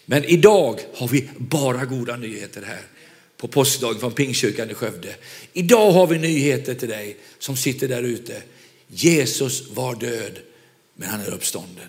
Men 0.07 0.25
idag 0.25 0.81
har 0.95 1.09
vi 1.09 1.29
bara 1.37 1.85
goda 1.85 2.17
nyheter 2.17 2.63
här 2.63 2.94
på 3.37 3.49
påskdagen 3.49 4.01
från 4.01 4.13
Pingstkyrkan 4.13 4.71
i 4.71 4.75
Skövde. 4.75 5.17
Idag 5.53 5.93
har 5.93 6.07
vi 6.07 6.19
nyheter 6.19 6.75
till 6.75 6.89
dig 6.89 7.17
som 7.39 7.57
sitter 7.57 7.89
där 7.89 8.03
ute. 8.03 8.43
Jesus 8.89 9.69
var 9.71 9.95
död, 9.95 10.39
men 10.95 11.09
han 11.09 11.21
är 11.21 11.31
uppstånden. 11.31 11.89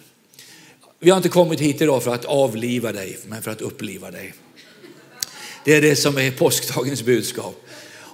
Vi 0.99 1.09
har 1.09 1.17
inte 1.17 1.29
kommit 1.29 1.59
hit 1.59 1.81
idag 1.81 2.03
för 2.03 2.13
att 2.13 2.25
avliva 2.25 2.91
dig, 2.91 3.17
men 3.25 3.41
för 3.41 3.51
att 3.51 3.61
uppliva 3.61 4.11
dig. 4.11 4.33
Det 5.65 5.73
är 5.75 5.81
det 5.81 5.95
som 5.95 6.17
är 6.17 6.31
påskdagens 6.31 7.03
budskap. 7.03 7.65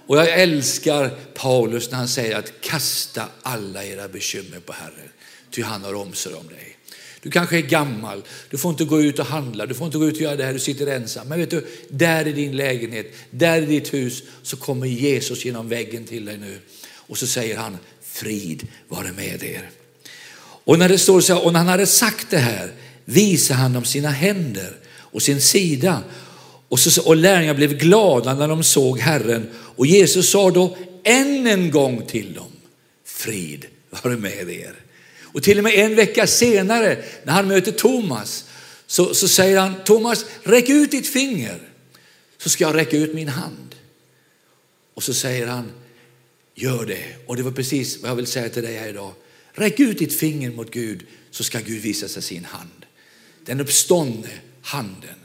Och 0.07 0.17
jag 0.17 0.41
älskar 0.41 1.09
Paulus 1.33 1.91
när 1.91 1.97
han 1.97 2.07
säger 2.07 2.35
att 2.35 2.61
kasta 2.61 3.25
alla 3.41 3.85
era 3.85 4.07
bekymmer 4.07 4.59
på 4.59 4.73
Herren, 4.73 5.09
ty 5.51 5.61
han 5.61 5.83
har 5.83 5.93
omsorg 5.93 6.35
om 6.35 6.47
dig. 6.47 6.77
Du 7.23 7.31
kanske 7.31 7.57
är 7.57 7.61
gammal, 7.61 8.23
du 8.49 8.57
får 8.57 8.71
inte 8.71 8.83
gå 8.83 9.01
ut 9.01 9.19
och 9.19 9.25
handla, 9.25 9.65
du 9.65 9.73
får 9.73 9.85
inte 9.85 9.97
gå 9.97 10.07
ut 10.07 10.15
och 10.15 10.21
göra 10.21 10.35
det 10.35 10.43
här, 10.43 10.53
du 10.53 10.59
sitter 10.59 10.87
ensam. 10.87 11.27
Men 11.27 11.39
vet 11.39 11.49
du, 11.49 11.67
där 11.89 12.27
i 12.27 12.31
din 12.31 12.55
lägenhet, 12.55 13.13
där 13.29 13.61
i 13.61 13.65
ditt 13.65 13.93
hus 13.93 14.23
så 14.43 14.57
kommer 14.57 14.87
Jesus 14.87 15.45
genom 15.45 15.69
väggen 15.69 16.05
till 16.05 16.25
dig 16.25 16.37
nu. 16.37 16.59
Och 16.95 17.17
så 17.17 17.27
säger 17.27 17.57
han, 17.57 17.77
frid 18.01 18.67
vare 18.87 19.11
med 19.11 19.43
er. 19.43 19.69
Och 20.63 20.79
när 20.79 20.89
det 20.89 20.97
står 20.97 21.21
så 21.21 21.37
och 21.37 21.53
när 21.53 21.59
han 21.59 21.67
hade 21.67 21.87
sagt 21.87 22.29
det 22.29 22.37
här 22.37 22.71
visade 23.05 23.59
han 23.59 23.73
dem 23.73 23.85
sina 23.85 24.09
händer 24.09 24.77
och 24.87 25.21
sin 25.21 25.41
sida. 25.41 26.03
Och, 26.67 26.79
så, 26.79 27.07
och 27.07 27.15
lärjungarna 27.15 27.57
blev 27.57 27.77
glada 27.77 28.33
när 28.33 28.47
de 28.47 28.63
såg 28.63 28.99
Herren. 28.99 29.49
Och 29.53 29.85
Jesus 29.85 30.29
sa 30.29 30.51
då 30.51 30.77
än 31.03 31.47
en 31.47 31.71
gång 31.71 32.05
till 32.05 32.33
dem, 32.33 32.51
frid 33.05 33.65
vare 33.89 34.17
med 34.17 34.49
er. 34.49 34.75
Och 35.33 35.43
till 35.43 35.57
och 35.57 35.63
med 35.63 35.73
en 35.75 35.95
vecka 35.95 36.27
senare 36.27 37.03
när 37.23 37.33
han 37.33 37.47
möter 37.47 37.71
Thomas 37.71 38.45
så, 38.87 39.13
så 39.13 39.27
säger 39.27 39.59
han, 39.59 39.73
Thomas 39.85 40.25
räck 40.43 40.69
ut 40.69 40.91
ditt 40.91 41.07
finger 41.07 41.61
så 42.37 42.49
ska 42.49 42.63
jag 42.63 42.75
räcka 42.75 42.97
ut 42.97 43.13
min 43.13 43.27
hand. 43.27 43.75
Och 44.93 45.03
så 45.03 45.13
säger 45.13 45.47
han, 45.47 45.71
gör 46.55 46.85
det. 46.85 47.05
Och 47.25 47.35
det 47.35 47.43
var 47.43 47.51
precis 47.51 48.01
vad 48.01 48.11
jag 48.11 48.15
vill 48.15 48.27
säga 48.27 48.49
till 48.49 48.63
dig 48.63 48.75
här 48.75 48.89
idag. 48.89 49.13
Räck 49.53 49.79
ut 49.79 49.99
ditt 49.99 50.19
finger 50.19 50.51
mot 50.51 50.71
Gud 50.71 51.05
så 51.31 51.43
ska 51.43 51.59
Gud 51.59 51.81
visa 51.81 52.07
sig 52.07 52.21
sin 52.21 52.45
hand. 52.45 52.85
Den 53.45 53.61
uppståndne 53.61 54.29
handen. 54.61 55.15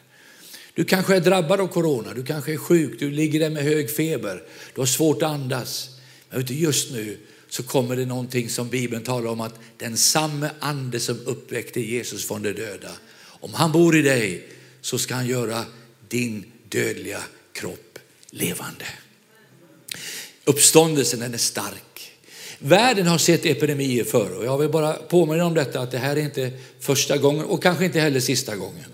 Du 0.75 0.85
kanske 0.85 1.17
är 1.17 1.21
drabbad 1.21 1.61
av 1.61 1.69
corona, 1.69 2.15
du 2.15 2.25
kanske 2.25 2.53
är 2.53 2.57
sjuk, 2.57 2.99
du 2.99 3.11
ligger 3.11 3.41
där 3.41 3.51
med 3.51 3.63
hög 3.63 3.91
feber, 3.91 4.43
du 4.75 4.81
har 4.81 4.87
svårt 4.87 5.23
att 5.23 5.31
andas. 5.31 5.91
Men 6.31 6.45
just 6.49 6.93
nu 6.93 7.19
så 7.49 7.62
kommer 7.62 7.97
det 7.97 8.07
någonting 8.07 8.50
som 8.50 8.69
Bibeln 8.69 9.03
talar 9.03 9.31
om 9.31 9.41
att 9.41 9.55
den 9.76 9.97
samme 9.97 10.50
ande 10.61 11.00
som 11.00 11.21
uppväckte 11.26 11.81
Jesus 11.81 12.29
från 12.29 12.43
de 12.43 12.53
döda, 12.53 12.91
om 13.41 13.55
han 13.55 13.73
bor 13.73 13.97
i 13.97 14.03
dig 14.03 14.49
så 14.81 14.99
ska 14.99 15.15
han 15.15 15.26
göra 15.26 15.65
din 16.09 16.45
dödliga 16.69 17.23
kropp 17.53 17.99
levande. 18.31 18.85
Uppståndelsen 20.45 21.21
den 21.21 21.35
är 21.35 21.38
stark. 21.38 22.12
Världen 22.59 23.07
har 23.07 23.19
sett 23.19 23.47
epidemier 23.47 24.05
förr 24.05 24.31
och 24.31 24.45
jag 24.45 24.59
vill 24.59 24.69
bara 24.69 24.93
påminna 24.93 25.45
om 25.45 25.55
detta 25.55 25.81
att 25.81 25.91
det 25.91 25.99
här 25.99 26.17
är 26.17 26.21
inte 26.21 26.53
första 26.81 27.17
gången 27.17 27.45
och 27.45 27.62
kanske 27.62 27.85
inte 27.85 28.00
heller 28.00 28.21
sista 28.21 28.57
gången. 28.57 28.85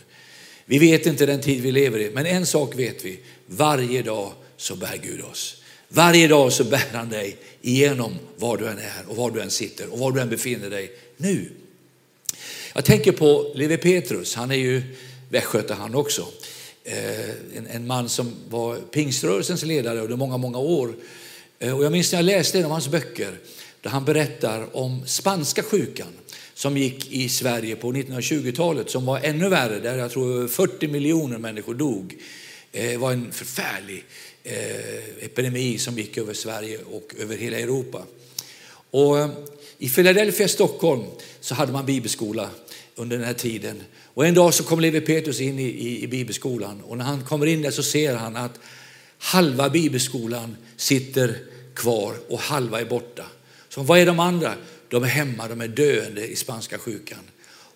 Vi 0.65 0.79
vet 0.79 1.07
inte 1.07 1.27
den 1.27 1.41
tid 1.41 1.63
vi 1.63 1.73
lever 1.73 1.99
i, 1.99 2.11
men 2.11 2.27
en 2.27 2.47
sak 2.47 2.79
vet 2.79 3.05
vi. 3.05 3.21
Varje 3.47 4.03
dag 4.03 4.33
så 4.57 4.77
bär 4.77 5.01
Gud 5.03 5.21
oss. 5.21 5.63
Varje 5.89 6.29
dag 6.29 6.53
så 6.53 6.65
bär 6.65 6.89
han 6.93 7.09
dig 7.09 7.37
igenom 7.63 8.13
var 8.37 8.57
du 8.57 8.69
än 8.69 8.79
är 8.79 9.05
och 9.09 9.17
var 9.17 9.31
du 9.31 9.41
än 9.41 9.51
sitter 9.51 9.93
och 9.93 9.99
var 9.99 10.13
du 10.13 10.21
än 10.21 10.29
befinner 10.29 10.71
dig 10.71 10.93
nu. 11.17 11.51
Jag 12.75 12.85
tänker 12.85 13.13
på 13.13 13.53
Levi 13.55 13.77
Petrus, 13.77 14.35
han 14.35 14.51
är 14.51 14.55
ju 14.55 14.83
västgöte 15.29 15.75
han 15.75 15.95
också. 15.95 16.27
Eh, 16.85 17.31
en, 17.57 17.67
en, 17.71 17.87
man 17.87 18.09
som 18.09 18.35
var 18.49 18.77
pingströrelsens 18.77 19.63
ledare 19.63 20.01
under 20.01 20.17
många, 20.17 20.37
många 20.37 20.59
år. 20.59 20.95
Eh, 21.59 21.77
och 21.77 21.85
jag 21.85 21.93
minns 21.93 22.13
när 22.13 22.19
jag 22.19 22.25
läste 22.25 22.59
en 22.59 22.65
av 22.65 22.71
hans 22.71 22.89
böcker 22.89 23.39
där 23.81 23.91
han 23.91 24.05
berättar 24.05 24.77
om 24.77 25.07
spanska 25.07 25.63
sjukan 25.63 26.09
som 26.55 26.77
gick 26.77 27.13
i 27.13 27.29
Sverige 27.29 27.77
på 27.77 27.93
1920-talet 27.93 28.91
som 28.91 29.07
var 29.07 29.21
ännu 29.23 29.49
värre, 29.49 29.81
där 29.81 29.99
jag 29.99 30.11
tror 30.11 30.49
40 30.49 30.89
miljoner 30.89 31.39
människor 31.39 31.75
dog. 31.75 32.17
Det 32.71 32.97
var 32.97 33.13
en 33.13 33.33
förfärlig 33.33 34.05
Eh, 34.45 35.25
epidemi 35.25 35.79
som 35.79 35.99
gick 35.99 36.19
över 36.19 36.35
Sverige 36.35 36.79
och 36.91 37.15
över 37.19 37.37
hela 37.37 37.59
Europa. 37.59 38.03
Och 38.91 39.19
eh, 39.19 39.31
I 39.79 39.89
Philadelphia, 39.89 40.49
Stockholm, 40.49 41.03
så 41.41 41.55
hade 41.55 41.73
man 41.73 41.87
bibelskola 41.87 42.51
under 42.95 43.17
den 43.17 43.27
här 43.27 43.35
tiden. 43.35 43.83
Och 44.15 44.27
en 44.27 44.35
dag 44.35 44.55
så 44.55 44.65
kom 44.65 44.81
Levi 44.81 45.01
Petrus 45.01 45.41
in 45.41 45.59
i, 45.59 45.63
i, 45.63 46.03
i 46.03 46.07
bibelskolan 46.07 46.81
och 46.81 46.99
när 46.99 47.05
han 47.05 47.25
kommer 47.25 47.47
in 47.47 47.63
där 47.63 47.71
så 47.71 47.83
ser 47.83 48.15
han 48.15 48.37
att 48.37 48.61
halva 49.19 49.71
bibelskolan 49.71 50.57
sitter 50.77 51.39
kvar 51.75 52.15
och 52.29 52.39
halva 52.39 52.81
är 52.81 52.85
borta. 52.85 53.25
Så 53.69 53.83
vad 53.83 53.99
är 53.99 54.07
de 54.07 54.21
andra? 54.21 54.55
De 54.89 55.03
är 55.03 55.09
hemma, 55.09 55.49
de 55.49 55.61
är 55.61 55.69
döende 55.69 56.27
i 56.27 56.37
spanska 56.37 56.79
sjukan. 56.79 57.19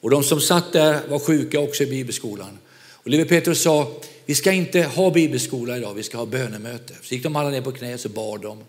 Och 0.00 0.11
de 0.11 0.23
som 0.23 0.40
satt 0.40 0.73
där 0.73 1.08
var 1.08 1.18
sjuka 1.18 1.61
också 1.61 1.82
i 1.82 1.87
bibelskolan. 1.87 2.58
Och 2.90 3.11
Levi 3.11 3.25
Petrus 3.25 3.62
sa, 3.62 4.00
vi 4.26 4.35
ska 4.35 4.52
inte 4.52 4.83
ha 4.83 5.11
bibelskola 5.11 5.76
idag, 5.76 5.95
vi 5.95 6.02
ska 6.02 6.18
ha 6.18 6.26
bönemöte. 6.26 6.95
Så 7.02 7.14
gick 7.14 7.23
de 7.23 7.37
alla 7.37 7.50
ner 7.50 7.61
på 7.61 7.73
knä 7.73 7.95
och 7.95 8.11
bad 8.11 8.40
de. 8.40 8.64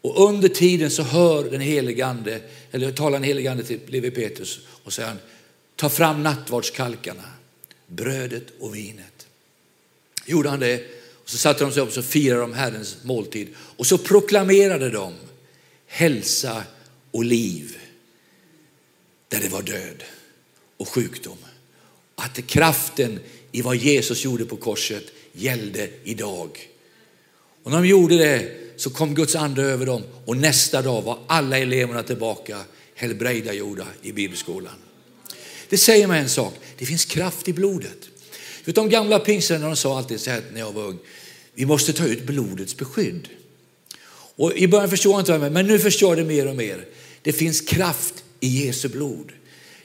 Och 0.00 0.28
under 0.28 0.48
tiden 0.48 0.90
så 0.90 1.02
hör 1.02 1.50
den 1.50 1.60
helige 1.60 2.06
ande, 2.06 2.40
eller 2.70 2.92
talar 2.92 3.12
den 3.12 3.22
helige 3.22 3.50
ande 3.50 3.64
till 3.64 3.80
Levi 3.86 4.10
Petrus 4.10 4.58
och 4.68 4.92
säger 4.92 5.08
han, 5.08 5.18
ta 5.76 5.88
fram 5.88 6.22
nattvardskalkarna, 6.22 7.24
brödet 7.86 8.46
och 8.60 8.76
vinet. 8.76 9.26
Gjorde 10.26 10.48
han 10.48 10.60
det 10.60 10.84
och 11.26 11.30
så 11.30 11.38
satte 11.38 11.64
de 11.64 11.72
sig 11.72 11.82
upp 11.82 11.88
och 11.88 11.94
så 11.94 12.02
firade 12.02 12.40
de 12.40 12.54
Herrens 12.54 12.96
måltid 13.02 13.48
och 13.56 13.86
så 13.86 13.98
proklamerade 13.98 14.90
de 14.90 15.14
hälsa 15.86 16.62
och 17.10 17.24
liv 17.24 17.78
där 19.28 19.40
det 19.40 19.48
var 19.48 19.62
död 19.62 20.04
och 20.76 20.88
sjukdom. 20.88 21.38
Att 22.14 22.46
kraften 22.46 23.20
i 23.56 23.62
vad 23.62 23.76
Jesus 23.76 24.24
gjorde 24.24 24.44
på 24.44 24.56
korset 24.56 25.04
gällde 25.32 25.88
idag. 26.04 26.68
Och 27.62 27.70
när 27.70 27.78
de 27.78 27.88
gjorde 27.88 28.16
det 28.16 28.50
så 28.76 28.90
kom 28.90 29.14
Guds 29.14 29.36
ande 29.36 29.62
över 29.62 29.86
dem 29.86 30.02
och 30.24 30.36
nästa 30.36 30.82
dag 30.82 31.02
var 31.02 31.18
alla 31.26 31.58
eleverna 31.58 32.02
tillbaka 32.02 32.58
helbrägdagjorda 32.94 33.86
i 34.02 34.12
bibelskolan. 34.12 34.72
Det 35.68 35.78
säger 35.78 36.06
mig 36.06 36.20
en 36.20 36.28
sak, 36.28 36.54
det 36.78 36.86
finns 36.86 37.04
kraft 37.04 37.48
i 37.48 37.52
blodet. 37.52 37.98
De 38.64 38.88
gamla 38.88 39.18
pingstvännerna 39.18 39.76
sa 39.76 39.98
alltid 39.98 40.20
så 40.20 40.30
här 40.30 40.42
när 40.52 40.60
jag 40.60 40.72
var 40.72 40.84
ung, 40.84 40.98
vi 41.54 41.66
måste 41.66 41.92
ta 41.92 42.04
ut 42.04 42.22
blodets 42.22 42.76
beskydd. 42.76 43.28
Och 44.36 44.56
I 44.56 44.68
början 44.68 44.90
förstod 44.90 45.12
jag 45.12 45.20
inte 45.20 45.50
men 45.50 45.66
nu 45.66 45.78
förstår 45.78 46.16
jag 46.16 46.26
det 46.26 46.34
mer 46.34 46.48
och 46.48 46.56
mer. 46.56 46.84
Det 47.22 47.32
finns 47.32 47.60
kraft 47.60 48.24
i 48.40 48.66
Jesu 48.66 48.88
blod. 48.88 49.32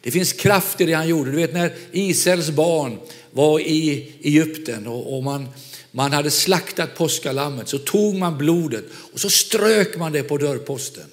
Det 0.02 0.12
finns 0.12 0.34
kraft 0.34 0.82
i 0.82 0.86
det 0.86 0.94
han 0.94 1.08
gjorde. 1.08 1.32
Du 1.32 1.38
vet 1.38 1.54
när 1.54 1.74
Israels 1.92 2.50
barn 2.50 3.00
var 3.32 3.60
i 3.60 4.14
Egypten 4.22 4.88
och, 4.88 5.18
och 5.18 5.24
man, 5.24 5.48
man 5.92 6.12
hade 6.12 6.32
slaktat 6.32 6.96
påskalammet 6.96 7.68
så 7.68 7.78
tog 7.78 8.16
man 8.16 8.38
blodet 8.38 8.86
och 9.14 9.20
så 9.20 9.30
strök 9.30 9.98
man 9.98 10.12
det 10.12 10.24
på 10.24 10.38
dörrposten. 10.38 11.08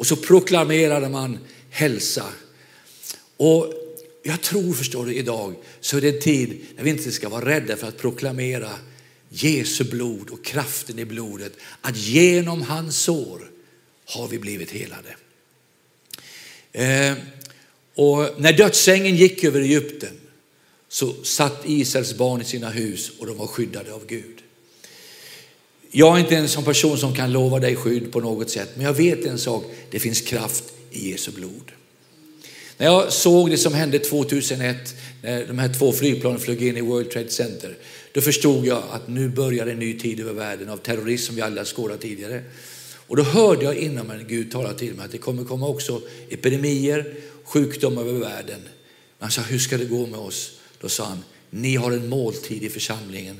Och 0.00 0.06
så 0.06 0.16
proklamerade 0.16 1.08
man 1.08 1.38
hälsa. 1.70 2.24
Och 3.36 3.72
jag 4.22 4.40
tror, 4.40 4.72
förstår 4.72 5.06
du, 5.06 5.14
idag 5.14 5.54
så 5.80 5.96
är 5.96 6.00
det 6.00 6.08
en 6.08 6.20
tid 6.20 6.60
när 6.76 6.84
vi 6.84 6.90
inte 6.90 7.12
ska 7.12 7.28
vara 7.28 7.44
rädda 7.44 7.76
för 7.76 7.88
att 7.88 7.98
proklamera 7.98 8.70
Jesu 9.28 9.84
blod 9.84 10.30
och 10.30 10.44
kraften 10.44 10.98
i 10.98 11.04
blodet. 11.04 11.52
Att 11.80 11.96
genom 11.96 12.62
hans 12.62 12.98
sår 12.98 13.50
har 14.04 14.28
vi 14.28 14.38
blivit 14.38 14.70
helade. 14.70 15.16
Eh, 16.72 17.14
och 17.94 18.28
när 18.36 18.52
dödsängen 18.52 19.16
gick 19.16 19.44
över 19.44 19.60
Egypten 19.60 20.20
så 20.88 21.14
satt 21.22 21.62
Israels 21.64 22.14
barn 22.14 22.40
i 22.40 22.44
sina 22.44 22.70
hus 22.70 23.10
och 23.18 23.26
de 23.26 23.36
var 23.38 23.46
skyddade 23.46 23.92
av 23.92 24.06
Gud. 24.06 24.42
Jag 25.90 26.16
är 26.16 26.20
inte 26.20 26.36
en 26.36 26.48
sån 26.48 26.64
person 26.64 26.98
som 26.98 27.14
kan 27.14 27.32
lova 27.32 27.58
dig 27.58 27.76
skydd 27.76 28.12
på 28.12 28.20
något 28.20 28.50
sätt, 28.50 28.68
men 28.74 28.86
jag 28.86 28.92
vet 28.92 29.24
en 29.24 29.38
sak, 29.38 29.64
det 29.90 29.98
finns 29.98 30.20
kraft 30.20 30.64
i 30.90 31.10
Jesu 31.10 31.30
blod. 31.30 31.72
När 32.76 32.86
jag 32.86 33.12
såg 33.12 33.50
det 33.50 33.58
som 33.58 33.74
hände 33.74 33.98
2001, 33.98 34.76
när 35.22 35.46
de 35.46 35.58
här 35.58 35.72
två 35.72 35.92
flygplanen 35.92 36.40
flög 36.40 36.62
in 36.62 36.76
i 36.76 36.80
World 36.80 37.10
Trade 37.10 37.30
Center, 37.30 37.76
då 38.12 38.20
förstod 38.20 38.66
jag 38.66 38.82
att 38.90 39.08
nu 39.08 39.28
börjar 39.28 39.66
en 39.66 39.78
ny 39.78 39.98
tid 39.98 40.20
över 40.20 40.32
världen 40.32 40.68
av 40.68 40.76
terrorism 40.76 41.26
som 41.26 41.36
vi 41.36 41.42
aldrig 41.42 41.60
har 41.60 41.66
skådat 41.66 42.00
tidigare. 42.00 42.42
Och 43.06 43.16
då 43.16 43.22
hörde 43.22 43.64
jag 43.64 43.76
inom 43.76 44.06
mig 44.06 44.24
Gud 44.28 44.52
tala 44.52 44.74
till 44.74 44.94
mig 44.94 45.04
att 45.04 45.12
det 45.12 45.18
kommer 45.18 45.44
komma 45.44 45.68
också 45.68 46.00
epidemier, 46.28 47.14
sjukdom 47.44 47.98
över 47.98 48.12
världen. 48.12 48.60
Han 49.18 49.30
sa, 49.30 49.42
hur 49.42 49.58
ska 49.58 49.78
det 49.78 49.84
gå 49.84 50.06
med 50.06 50.18
oss? 50.18 50.52
Då 50.80 50.88
sa 50.88 51.04
han, 51.04 51.24
ni 51.50 51.76
har 51.76 51.92
en 51.92 52.08
måltid 52.08 52.62
i 52.62 52.68
församlingen, 52.68 53.36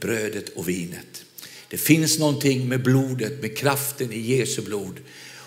brödet 0.00 0.48
och 0.48 0.68
vinet. 0.68 1.24
Det 1.68 1.76
finns 1.76 2.18
någonting 2.18 2.68
med 2.68 2.82
blodet, 2.82 3.42
med 3.42 3.56
kraften 3.56 4.12
i 4.12 4.18
Jesu 4.18 4.62
blod. 4.62 5.00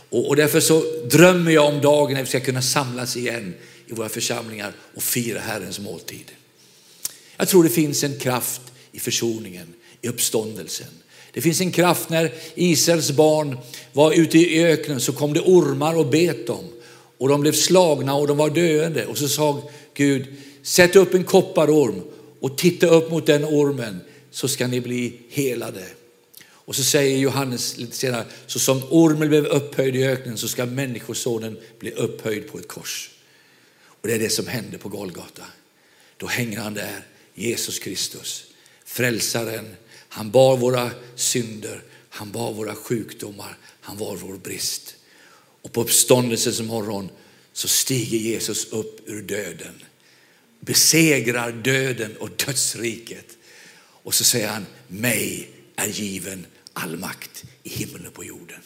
Och, 0.10 0.27
och 0.27 0.36
därför 0.36 0.60
så 0.60 0.84
drömmer 1.12 1.51
jag 1.51 1.65
om 1.65 1.82
dagen 1.82 2.13
när 2.13 2.22
vi 2.22 2.29
ska 2.29 2.39
kunna 2.39 2.62
samlas 2.62 3.17
igen 3.17 3.53
i 3.88 3.94
våra 3.94 4.10
församlingar 4.10 4.74
och 4.96 5.03
fira 5.03 5.39
Herrens 5.39 5.79
måltid. 5.79 6.32
Jag 7.38 7.48
tror 7.48 7.63
det 7.63 7.70
finns 7.70 8.03
en 8.03 8.20
kraft 8.20 8.62
i 8.91 9.00
försoningen, 9.00 9.74
i 10.01 10.08
uppståndelsen. 10.08 10.88
Det 11.32 11.41
finns 11.41 11.62
en 11.62 11.72
kraft 11.72 12.10
när 12.10 12.34
Israels 12.56 13.12
barn 13.12 13.58
var 13.94 14.13
ute 14.13 14.38
i 14.38 14.63
öknen 14.63 15.00
så 15.00 15.13
kom 15.13 15.34
det 15.34 15.41
ormar 15.41 15.96
och 15.96 16.08
bet 16.08 16.48
dem. 16.48 16.65
Och 17.17 17.29
de 17.29 17.41
blev 17.41 17.51
slagna 17.51 18.15
och 18.15 18.27
de 18.27 18.38
var 18.38 18.50
döende. 18.50 19.05
Och 19.05 19.17
så 19.17 19.27
sa 19.27 19.69
Gud, 19.93 20.25
sätt 20.62 20.95
upp 20.95 21.13
en 21.13 21.24
kopparorm 21.24 22.01
och 22.39 22.57
titta 22.57 22.88
upp 22.88 23.12
mot 23.12 23.25
den 23.25 23.45
ormen 23.45 24.00
så 24.31 24.47
ska 24.47 24.67
ni 24.67 24.81
bli 24.81 25.19
helade. 25.29 25.86
Och 26.67 26.75
så 26.75 26.83
säger 26.83 27.17
Johannes 27.17 27.77
lite 27.77 27.95
senare, 27.95 28.25
så 28.47 28.59
som 28.59 28.83
ormen 28.89 29.29
blev 29.29 29.45
upphöjd 29.45 29.95
i 29.95 30.03
öknen 30.03 30.38
så 30.38 30.47
ska 30.47 30.65
människosonen 30.65 31.57
bli 31.79 31.91
upphöjd 31.91 32.51
på 32.51 32.59
ett 32.59 32.67
kors. 32.67 33.09
Och 33.79 34.07
det 34.07 34.13
är 34.13 34.19
det 34.19 34.29
som 34.29 34.47
händer 34.47 34.77
på 34.77 34.89
Golgata. 34.89 35.43
Då 36.17 36.27
hänger 36.27 36.59
han 36.59 36.74
där, 36.74 37.05
Jesus 37.36 37.79
Kristus, 37.79 38.45
frälsaren. 38.86 39.75
Han 40.09 40.31
bar 40.31 40.57
våra 40.57 40.91
synder, 41.15 41.83
han 42.09 42.31
bar 42.31 42.53
våra 42.53 42.75
sjukdomar, 42.75 43.57
han 43.81 43.97
var 43.97 44.15
vår 44.15 44.38
brist. 44.38 44.96
Och 45.61 45.73
på 45.73 45.81
uppståndelsens 45.81 46.61
morgon 46.61 47.09
så 47.53 47.67
stiger 47.67 48.17
Jesus 48.17 48.65
upp 48.65 49.01
ur 49.05 49.21
döden, 49.21 49.83
besegrar 50.59 51.51
döden 51.51 52.17
och 52.17 52.29
dödsriket. 52.45 53.37
Och 53.79 54.13
så 54.13 54.23
säger 54.23 54.47
han, 54.47 54.65
mig 54.87 55.49
är 55.75 55.87
given 55.87 56.45
all 56.73 56.97
makt 56.97 57.43
i 57.63 57.69
himlen 57.69 58.07
och 58.07 58.13
på 58.13 58.23
jorden. 58.23 58.61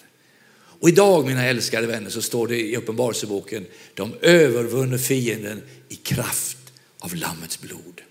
Och 0.81 0.89
idag 0.89 1.25
mina 1.25 1.45
älskade 1.45 1.88
vänner 1.88 2.10
så 2.10 2.21
står 2.21 2.48
det 2.48 2.60
i 2.60 2.75
Uppenbarelseboken, 2.77 3.65
de 3.93 4.13
övervunne 4.21 5.00
fienden 5.00 5.62
i 5.89 5.95
kraft 5.95 6.57
av 7.00 7.15
Lammets 7.15 7.60
blod. 7.62 8.01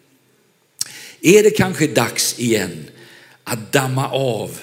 Är 1.21 1.43
det 1.43 1.51
kanske 1.51 1.87
dags 1.87 2.39
igen 2.39 2.91
att 3.45 3.73
damma 3.73 4.11
av 4.11 4.61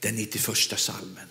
den 0.00 0.16
91 0.16 0.56
salmen 0.76 1.26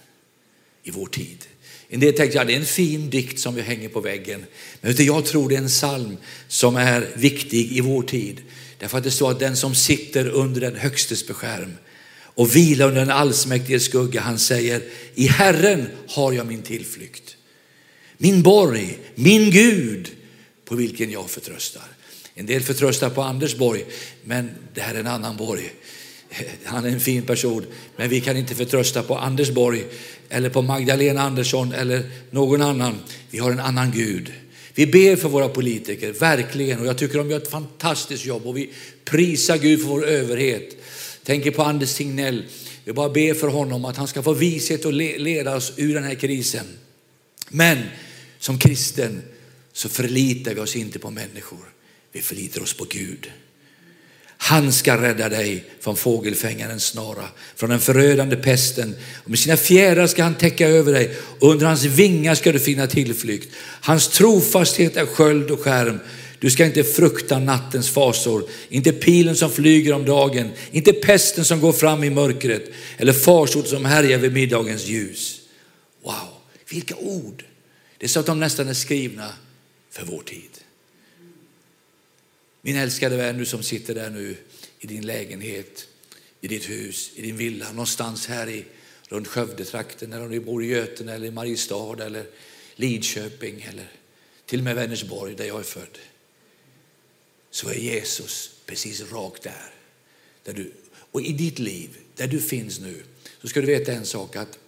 i 0.84 0.91
vår 0.91 1.08
tid? 1.08 1.46
En 1.89 2.00
del 2.00 2.13
tänkte, 2.13 2.38
jag 2.38 2.48
det 2.48 2.53
är 2.53 2.60
en 2.60 2.65
fin 2.65 3.10
dikt 3.10 3.39
som 3.39 3.56
vi 3.56 3.62
hänger 3.62 3.89
på 3.89 4.01
väggen. 4.01 4.46
Men 4.82 4.96
jag 5.06 5.25
tror 5.25 5.50
det 5.50 5.56
är 5.56 5.60
en 5.60 5.67
psalm 5.67 6.17
som 6.48 6.75
är 6.75 7.08
viktig 7.15 7.72
i 7.72 7.82
vår 7.82 8.03
tid. 8.03 8.41
Därför 8.77 8.98
att 8.98 9.03
det 9.03 9.12
står 9.12 9.32
att 9.32 9.39
den 9.39 9.58
som 9.58 9.75
sitter 9.75 10.27
under 10.27 10.62
den 10.62 10.75
högstes 10.75 11.27
beskärm 11.27 11.77
och 12.20 12.56
vilar 12.56 12.88
under 12.88 13.01
den 13.01 13.12
allsmäktige 13.12 13.79
skugga, 13.79 14.22
han 14.22 14.39
säger, 14.39 14.82
i 15.15 15.27
Herren 15.27 15.88
har 16.08 16.34
jag 16.34 16.48
min 16.48 16.62
tillflykt. 16.62 17.38
Min 18.17 18.44
borg, 18.44 18.98
min 19.15 19.51
Gud, 19.51 20.12
på 20.65 20.75
vilken 20.75 21.12
jag 21.12 21.29
förtröstar. 21.29 21.88
En 22.36 22.46
del 22.46 22.63
förtröstar 22.63 23.10
på 23.10 23.22
Anders 23.22 23.56
borg, 23.56 23.86
men 24.24 24.50
det 24.74 24.82
här 24.82 24.96
är 24.96 25.00
en 25.00 25.08
annan 25.08 25.38
borg. 25.38 25.72
Han 26.63 26.86
är 26.86 26.89
en 26.89 27.00
fin 27.00 27.24
person, 27.24 27.65
men 27.96 28.10
vi 28.10 28.22
kan 28.22 28.38
inte 28.38 28.55
förtrösta 28.55 29.03
på 29.03 29.17
Anders 29.17 29.50
borg 29.50 29.84
eller 30.29 30.50
på 30.50 30.62
Magdalena 30.62 31.22
Andersson 31.22 31.74
eller 31.74 32.03
någon 32.31 32.62
annan. 32.62 33.00
Vi 33.29 33.39
har 33.39 33.51
en 33.51 33.60
annan 33.60 33.91
Gud. 33.91 34.34
Vi 34.74 34.88
ber 34.88 35.15
för 35.15 35.29
våra 35.29 35.50
politiker, 35.50 36.13
verkligen, 36.13 36.79
och 36.79 36.86
jag 36.86 36.98
tycker 36.98 37.17
de 37.17 37.29
gör 37.31 37.38
ett 37.38 37.51
fantastiskt 37.51 38.25
jobb 38.25 38.46
och 38.46 38.57
vi 38.57 38.69
prisar 39.05 39.57
Gud 39.57 39.81
för 39.81 39.88
vår 39.88 40.05
överhet. 40.05 40.77
Tänker 41.24 41.51
på 41.51 41.63
Anders 41.63 41.89
Signell. 41.89 42.43
Vi 42.84 42.93
bara 42.93 43.10
ber 43.10 43.34
för 43.34 43.48
honom 43.48 43.86
att 43.86 43.98
han 43.98 44.07
ska 44.07 44.24
få 44.24 44.34
vishet 44.34 44.86
och 44.86 44.93
leda 44.93 45.55
oss 45.55 45.74
ur 45.75 45.93
den 45.93 46.03
här 46.03 46.15
krisen. 46.15 46.65
Men 47.50 47.77
som 48.39 48.60
kristen 48.60 49.22
så 49.74 49.89
förlitar 49.89 50.53
vi 50.53 50.62
oss 50.62 50.75
inte 50.75 51.00
på 51.00 51.12
människor. 51.12 51.74
Vi 52.12 52.22
förlitar 52.22 52.62
oss 52.62 52.74
på 52.74 52.86
Gud. 52.89 53.31
Han 54.38 54.74
ska 54.74 55.01
rädda 55.01 55.29
dig 55.29 55.63
från 55.79 55.96
fågelfängarens 55.96 56.86
snara, 56.86 57.25
från 57.56 57.70
den 57.70 57.79
förödande 57.79 58.36
pesten. 58.36 58.96
Och 59.24 59.29
med 59.29 59.39
sina 59.39 59.58
fjädrar 59.58 60.08
ska 60.08 60.24
han 60.24 60.36
täcka 60.36 60.67
över 60.67 60.94
dig 60.94 61.15
och 61.39 61.51
under 61.51 61.65
hans 61.65 61.84
vingar 61.84 62.36
ska 62.36 62.51
du 62.51 62.60
finna 62.60 62.88
tillflykt. 62.88 63.56
Hans 63.82 64.08
trofasthet 64.08 64.98
är 64.98 65.06
sköld 65.06 65.51
och 65.51 65.60
skärm. 65.60 66.00
Du 66.39 66.50
ska 66.50 66.65
inte 66.65 66.84
frukta 66.84 67.39
nattens 67.39 67.89
fasor, 67.89 68.50
inte 68.70 68.91
pilen 68.91 69.36
som 69.36 69.51
flyger 69.51 69.94
om 69.94 70.06
dagen, 70.06 70.50
inte 70.72 70.94
pesten 70.94 71.46
som 71.46 71.62
går 71.62 71.74
fram 71.74 72.03
i 72.03 72.10
mörkret 72.10 72.72
eller 72.98 73.13
farsot 73.13 73.67
som 73.67 73.86
härjar 73.86 74.17
vid 74.17 74.34
middagens 74.34 74.86
ljus. 74.86 75.39
Wow, 76.03 76.13
vilka 76.70 76.96
ord! 76.96 77.44
Det 77.98 78.06
är 78.06 78.10
så 78.10 78.20
att 78.20 78.25
de 78.25 78.39
nästan 78.39 78.67
är 78.67 78.74
skrivna 78.74 79.29
för 79.91 80.06
vår 80.06 80.22
tid. 80.22 80.50
Min 82.68 82.75
älskade 82.75 83.18
vän, 83.18 83.38
du 83.38 83.46
som 83.46 83.64
sitter 83.64 83.96
där 83.96 84.10
nu 84.10 84.38
i 84.80 84.88
din 84.88 85.06
lägenhet, 85.06 85.88
i 86.42 86.48
ditt 86.48 86.70
hus, 86.70 87.12
i 87.16 87.22
din 87.22 87.38
villa, 87.38 87.72
någonstans 87.72 88.27
här 88.27 88.50
i 88.50 88.66
runt 89.08 89.27
Skövdetrakten, 89.27 90.14
eller 90.14 90.25
om 90.25 90.32
du 90.32 90.40
bor 90.40 90.64
i 90.64 90.68
Götene 90.68 91.14
eller 91.14 91.27
i 91.27 91.32
Mariestad 91.32 92.06
eller 92.06 92.25
Lidköping 92.75 93.62
eller 93.62 93.92
till 94.46 94.60
och 94.60 94.64
med 94.64 94.75
Vänersborg 94.75 95.36
där 95.36 95.46
jag 95.46 95.60
är 95.60 95.64
född 95.64 95.98
så 97.51 97.70
är 97.70 97.74
Jesus 97.74 98.51
precis 98.66 99.12
rakt 99.12 99.44
där. 99.44 99.74
där 100.44 100.53
du, 100.53 100.74
och 101.12 101.22
i 101.22 101.34
ditt 101.34 101.60
liv, 101.60 101.98
där 102.16 102.27
du 102.27 102.40
finns 102.40 102.80
nu, 102.80 103.03
så 103.42 103.48
ska 103.48 103.62
du 103.62 103.68
veta 103.68 103.92
en 103.92 104.06
sak 104.06 104.36
att 104.36 104.60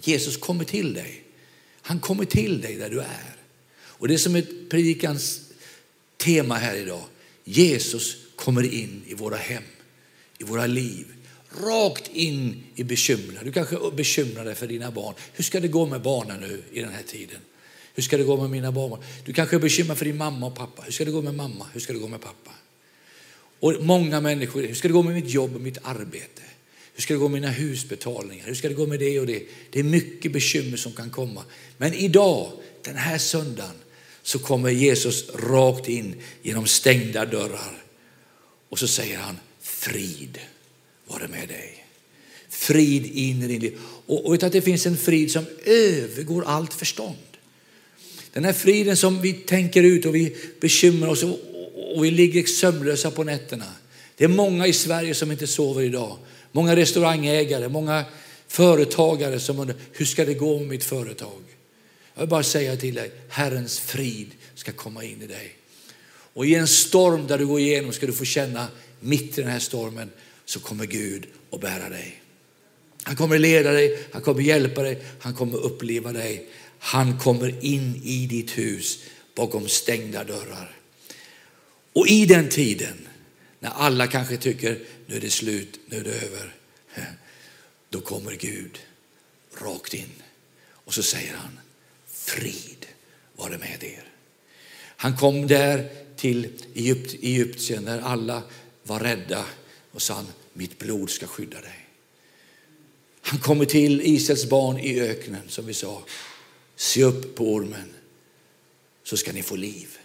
Jesus 0.00 0.36
kommer 0.36 0.64
till 0.64 0.94
dig. 0.94 1.24
Han 1.82 2.00
kommer 2.00 2.24
till 2.24 2.60
dig 2.60 2.76
där 2.76 2.90
du 2.90 3.00
är. 3.00 3.36
Och 3.74 4.08
det 4.08 4.14
är 4.14 4.18
som 4.18 4.36
ett 4.36 4.70
predikans 4.70 5.40
tema 6.16 6.54
här 6.54 6.74
idag. 6.74 7.04
Jesus 7.48 8.16
kommer 8.36 8.74
in 8.74 9.02
i 9.06 9.14
våra 9.14 9.36
hem, 9.36 9.62
i 10.38 10.44
våra 10.44 10.66
liv. 10.66 11.06
Rakt 11.64 12.10
in 12.12 12.62
i 12.74 12.84
bekymren. 12.84 13.44
Du 13.44 13.52
kanske 13.52 13.76
bekymrar 13.96 14.44
dig 14.44 14.54
för 14.54 14.66
dina 14.66 14.90
barn. 14.90 15.14
Hur 15.32 15.44
ska 15.44 15.60
det 15.60 15.68
gå 15.68 15.86
med 15.86 16.02
barnen 16.02 16.40
nu 16.40 16.62
i 16.72 16.80
den 16.80 16.92
här 16.92 17.02
tiden? 17.02 17.40
Hur 17.94 18.02
ska 18.02 18.16
det 18.16 18.24
gå 18.24 18.36
med 18.36 18.50
mina 18.50 18.72
barn? 18.72 19.00
Du 19.24 19.32
kanske 19.32 19.56
är 19.56 19.60
bekymrad 19.60 19.98
för 19.98 20.04
din 20.04 20.16
mamma 20.16 20.46
och 20.46 20.54
pappa. 20.54 20.82
Hur 20.82 20.92
ska 20.92 21.04
det 21.04 21.10
gå 21.10 21.22
med 21.22 21.34
mamma? 21.34 21.66
Hur 21.72 21.80
ska 21.80 21.92
det 21.92 21.98
gå 21.98 22.08
med 22.08 22.20
pappa? 22.20 22.50
Och 23.60 23.74
många 23.80 24.20
människor, 24.20 24.62
hur 24.62 24.74
ska 24.74 24.88
det 24.88 24.94
gå 24.94 25.02
med 25.02 25.14
mitt 25.14 25.30
jobb 25.30 25.54
och 25.54 25.60
mitt 25.60 25.78
arbete? 25.82 26.42
Hur 26.94 27.02
ska 27.02 27.14
det 27.14 27.20
gå 27.20 27.28
med 27.28 27.40
mina 27.40 27.52
husbetalningar? 27.52 28.46
Hur 28.46 28.54
ska 28.54 28.68
det 28.68 28.74
gå 28.74 28.86
med 28.86 28.98
det 28.98 29.20
och 29.20 29.26
det? 29.26 29.42
Det 29.70 29.78
är 29.78 29.84
mycket 29.84 30.32
bekymmer 30.32 30.76
som 30.76 30.92
kan 30.92 31.10
komma. 31.10 31.44
Men 31.76 31.94
idag, 31.94 32.52
den 32.82 32.96
här 32.96 33.18
söndagen, 33.18 33.74
så 34.28 34.38
kommer 34.38 34.70
Jesus 34.70 35.24
rakt 35.34 35.88
in 35.88 36.14
genom 36.42 36.66
stängda 36.66 37.24
dörrar. 37.24 37.82
Och 38.68 38.78
så 38.78 38.88
säger 38.88 39.18
han, 39.18 39.38
frid 39.60 40.38
vare 41.06 41.28
med 41.28 41.48
dig. 41.48 41.84
Frid 42.48 43.06
in 43.06 43.42
i 43.42 43.46
din 43.46 43.60
liv. 43.60 43.78
Och, 44.06 44.26
och 44.26 44.42
att 44.42 44.52
det 44.52 44.60
finns 44.60 44.86
en 44.86 44.96
frid 44.96 45.32
som 45.32 45.46
övergår 45.64 46.44
allt 46.46 46.74
förstånd. 46.74 47.16
Den 48.32 48.44
här 48.44 48.52
friden 48.52 48.96
som 48.96 49.20
vi 49.20 49.32
tänker 49.32 49.82
ut 49.82 50.06
och 50.06 50.14
vi 50.14 50.36
bekymrar 50.60 51.08
oss 51.08 51.22
och 51.94 52.04
vi 52.04 52.10
ligger 52.10 52.44
sömnlösa 52.44 53.10
på 53.10 53.24
nätterna. 53.24 53.72
Det 54.16 54.24
är 54.24 54.28
många 54.28 54.66
i 54.66 54.72
Sverige 54.72 55.14
som 55.14 55.32
inte 55.32 55.46
sover 55.46 55.82
idag. 55.82 56.16
Många 56.52 56.76
restaurangägare, 56.76 57.68
många 57.68 58.04
företagare 58.48 59.40
som 59.40 59.58
undrar, 59.58 59.76
hur 59.92 60.04
ska 60.04 60.24
det 60.24 60.34
gå 60.34 60.58
med 60.58 60.68
mitt 60.68 60.84
företag? 60.84 61.47
Jag 62.18 62.22
vill 62.22 62.30
bara 62.30 62.42
säga 62.42 62.76
till 62.76 62.94
dig, 62.94 63.12
Herrens 63.28 63.78
frid 63.78 64.30
ska 64.54 64.72
komma 64.72 65.04
in 65.04 65.22
i 65.22 65.26
dig. 65.26 65.56
Och 66.32 66.46
i 66.46 66.54
en 66.54 66.68
storm 66.68 67.26
där 67.26 67.38
du 67.38 67.46
går 67.46 67.60
igenom 67.60 67.92
ska 67.92 68.06
du 68.06 68.12
få 68.12 68.24
känna, 68.24 68.68
mitt 69.00 69.38
i 69.38 69.42
den 69.42 69.50
här 69.50 69.58
stormen 69.58 70.10
så 70.44 70.60
kommer 70.60 70.86
Gud 70.86 71.26
att 71.50 71.60
bära 71.60 71.88
dig. 71.88 72.22
Han 73.02 73.16
kommer 73.16 73.38
leda 73.38 73.72
dig, 73.72 74.06
han 74.12 74.22
kommer 74.22 74.42
hjälpa 74.42 74.82
dig, 74.82 75.02
han 75.20 75.34
kommer 75.34 75.58
uppleva 75.58 76.12
dig. 76.12 76.48
Han 76.78 77.18
kommer 77.18 77.64
in 77.64 78.00
i 78.04 78.26
ditt 78.26 78.58
hus 78.58 78.98
bakom 79.34 79.68
stängda 79.68 80.24
dörrar. 80.24 80.76
Och 81.92 82.08
i 82.08 82.26
den 82.26 82.48
tiden, 82.48 83.08
när 83.60 83.70
alla 83.70 84.06
kanske 84.06 84.36
tycker 84.36 84.78
nu 85.06 85.16
är 85.16 85.20
det 85.20 85.30
slut, 85.30 85.80
nu 85.86 85.96
är 85.96 86.04
det 86.04 86.14
över. 86.14 86.54
Då 87.90 88.00
kommer 88.00 88.32
Gud 88.32 88.78
rakt 89.60 89.94
in 89.94 90.12
och 90.70 90.94
så 90.94 91.02
säger 91.02 91.34
han 91.34 91.58
frid 92.28 92.86
vare 93.36 93.58
med 93.58 93.84
er. 93.84 94.04
Han 94.96 95.16
kom 95.16 95.46
där 95.46 95.88
till 96.16 96.48
Egypt, 96.74 97.14
Egyptien 97.14 97.84
när 97.84 98.00
alla 98.00 98.42
var 98.82 99.00
rädda 99.00 99.44
och 99.92 100.02
sa 100.02 100.24
mitt 100.52 100.78
blod 100.78 101.10
ska 101.10 101.26
skydda 101.26 101.60
dig. 101.60 101.88
Han 103.20 103.40
kommer 103.40 103.64
till 103.64 104.00
Israels 104.00 104.48
barn 104.48 104.78
i 104.78 105.00
öknen 105.00 105.48
som 105.48 105.66
vi 105.66 105.74
sa 105.74 106.02
Se 106.76 107.04
upp 107.04 107.34
på 107.34 107.52
ormen 107.54 107.94
så 109.04 109.16
ska 109.16 109.32
ni 109.32 109.42
få 109.42 109.56
liv. 109.56 109.98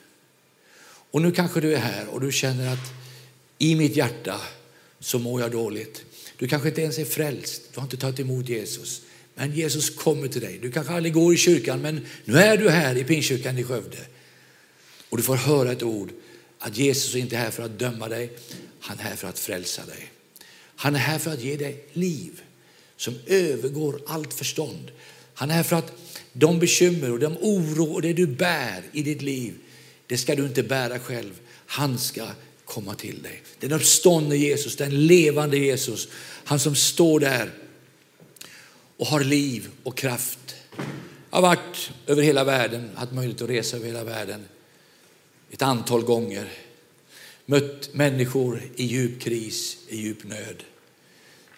Och 1.12 1.22
nu 1.22 1.32
kanske 1.32 1.62
du 1.62 1.74
är 1.74 1.80
här 1.80 2.08
och 2.08 2.22
du 2.22 2.32
känner 2.32 2.74
att 2.74 2.92
i 3.58 3.76
mitt 3.76 3.96
hjärta 3.96 4.42
så 5.00 5.20
mår 5.20 5.42
jag 5.42 5.52
dåligt. 5.52 6.04
Du 6.38 6.48
kanske 6.48 6.70
inte 6.70 6.82
ens 6.82 6.98
är 6.98 7.06
frälst, 7.06 7.62
du 7.74 7.80
har 7.80 7.84
inte 7.84 7.98
tagit 7.98 8.20
emot 8.20 8.50
Jesus. 8.50 9.02
Men 9.36 9.52
Jesus 9.56 9.90
kommer 9.90 10.28
till 10.28 10.42
dig. 10.42 10.60
Du 10.62 10.72
kanske 10.72 10.94
aldrig 10.94 11.14
går 11.14 11.34
i 11.34 11.38
kyrkan 11.38 11.82
men 11.82 12.06
nu 12.26 12.38
är 12.38 12.58
du 12.58 12.70
här 12.70 12.98
i 12.98 13.04
Pingstkyrkan 13.04 13.58
i 13.58 13.64
Skövde. 13.64 13.98
Och 15.10 15.18
du 15.18 15.24
får 15.24 15.36
höra 15.36 15.72
ett 15.72 15.84
ord 15.84 16.10
att 16.60 16.78
Jesus 16.78 17.16
är 17.16 17.20
inte 17.20 17.38
här 17.38 17.52
för 17.52 17.64
att 17.64 17.80
döma 17.80 18.08
dig, 18.10 18.32
han 18.80 19.00
är 19.00 19.04
här 19.04 19.16
för 19.16 19.28
att 19.28 19.40
frälsa 19.40 19.86
dig. 19.86 20.12
Han 20.76 20.96
är 20.96 21.00
här 21.00 21.20
för 21.20 21.34
att 21.34 21.44
ge 21.44 21.58
dig 21.58 21.86
liv 21.94 22.42
som 22.98 23.16
övergår 23.26 24.02
allt 24.08 24.34
förstånd. 24.34 24.92
Han 25.34 25.52
är 25.52 25.54
här 25.54 25.64
för 25.64 25.76
att 25.76 25.94
de 26.34 26.60
bekymmer 26.60 27.12
och 27.12 27.20
de 27.20 27.38
oro 27.42 27.94
och 27.94 28.02
det 28.02 28.14
du 28.14 28.28
bär 28.28 28.84
i 28.92 29.04
ditt 29.04 29.22
liv, 29.22 29.54
det 30.08 30.18
ska 30.18 30.36
du 30.36 30.46
inte 30.46 30.64
bära 30.64 31.00
själv. 31.00 31.40
Han 31.66 31.98
ska 31.98 32.28
komma 32.66 32.96
till 32.96 33.22
dig. 33.22 33.42
Den 33.60 33.72
uppståndne 33.72 34.36
Jesus, 34.36 34.76
den 34.76 35.08
levande 35.08 35.58
Jesus, 35.58 36.08
han 36.44 36.60
som 36.60 36.76
står 36.76 37.20
där 37.20 37.50
och 39.04 39.10
har 39.10 39.24
liv 39.24 39.70
och 39.84 39.98
kraft. 39.98 40.56
Jag 41.30 41.38
har 41.38 41.42
varit 41.42 41.92
över 42.08 42.24
hela 42.24 42.44
världen, 42.44 42.90
haft 42.96 43.12
möjlighet 43.12 43.42
att 43.42 43.50
resa 43.50 43.78
över 43.78 43.88
hela 43.88 44.04
världen. 44.04 44.46
ett 45.52 45.62
antal 45.62 46.04
gånger. 46.04 46.52
Mött 47.46 47.94
människor 47.94 48.62
i 48.76 48.86
djup 48.86 49.22
kris, 49.22 49.78
i 49.90 49.98
djup 49.98 50.24
nöd. 50.24 50.64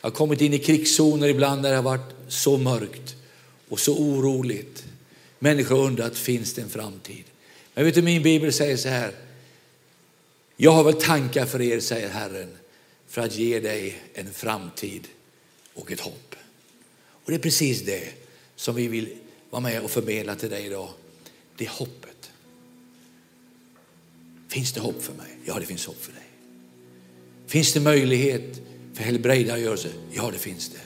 Jag 0.02 0.10
har 0.10 0.16
kommit 0.16 0.42
in 0.42 0.54
i 0.54 0.60
krigszoner 0.60 1.28
ibland 1.28 1.64
där 1.64 1.70
det 1.70 1.76
har 1.76 1.84
varit 1.84 2.16
så 2.28 2.58
mörkt 2.58 3.16
och 3.70 3.80
så 3.80 3.98
oroligt. 3.98 4.86
Människor 5.40 5.76
har 5.76 5.86
undrat, 5.86 6.18
finns 6.18 6.54
det 6.54 6.62
en 6.62 6.70
framtid? 6.70 7.24
Men 7.74 7.86
vet 7.86 7.96
du, 7.96 8.02
min 8.02 8.24
bibel 8.24 8.54
säger 8.54 8.78
så 8.78 8.90
här. 8.90 9.12
Jag 10.58 10.72
har 10.72 10.84
väl 10.84 11.02
tankar 11.02 11.46
för 11.46 11.62
er, 11.62 11.80
säger 11.80 12.10
Herren, 12.10 12.58
för 13.08 13.22
att 13.22 13.36
ge 13.36 13.60
dig 13.60 14.02
en 14.14 14.34
framtid 14.34 15.08
och 15.74 15.92
ett 15.92 16.00
hopp. 16.00 16.36
Och 17.26 17.32
det 17.32 17.38
är 17.38 17.40
precis 17.40 17.82
det 17.82 18.14
som 18.56 18.76
vi 18.76 18.88
vill 18.88 19.18
vara 19.50 19.62
med 19.62 19.82
och 19.82 19.92
förmedla 19.92 20.36
till 20.36 20.50
dig 20.50 20.66
idag. 20.66 20.90
Det 21.58 21.66
är 21.66 21.70
hoppet. 21.70 22.32
Finns 24.48 24.74
det 24.74 24.80
hopp 24.80 25.04
för 25.04 25.14
mig? 25.14 25.38
Ja, 25.46 25.60
det 25.60 25.66
finns 25.66 25.86
hopp 25.86 26.02
för 26.02 26.12
dig. 26.12 26.24
Finns 27.48 27.74
det 27.74 27.80
möjlighet 27.80 28.62
för 28.94 29.04
helbrägdagörelse? 29.04 29.90
Ja, 30.12 30.32
det 30.32 30.38
finns 30.38 30.70
det. 30.70 30.80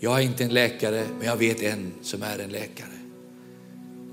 Jag 0.00 0.18
är 0.18 0.22
inte 0.22 0.44
en 0.44 0.54
läkare, 0.54 1.06
men 1.18 1.26
jag 1.26 1.36
vet 1.36 1.62
en 1.62 1.92
som 2.02 2.22
är 2.22 2.38
en 2.38 2.50
läkare. 2.50 2.98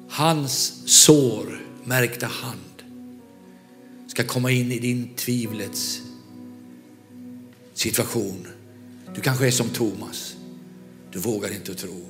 Hans 0.10 0.84
sår, 0.86 1.62
märkta 1.84 2.26
hand, 2.26 2.84
ska 4.08 4.24
komma 4.24 4.52
in 4.52 4.72
i 4.72 4.80
din 4.80 5.16
tvivlets 5.16 6.02
situation. 7.74 8.48
Du 9.16 9.22
kanske 9.22 9.48
är 9.48 9.52
som 9.52 9.70
Thomas. 9.70 10.36
Du 11.12 11.20
vågar 11.20 11.54
inte 11.54 11.76
tro. 11.76 12.06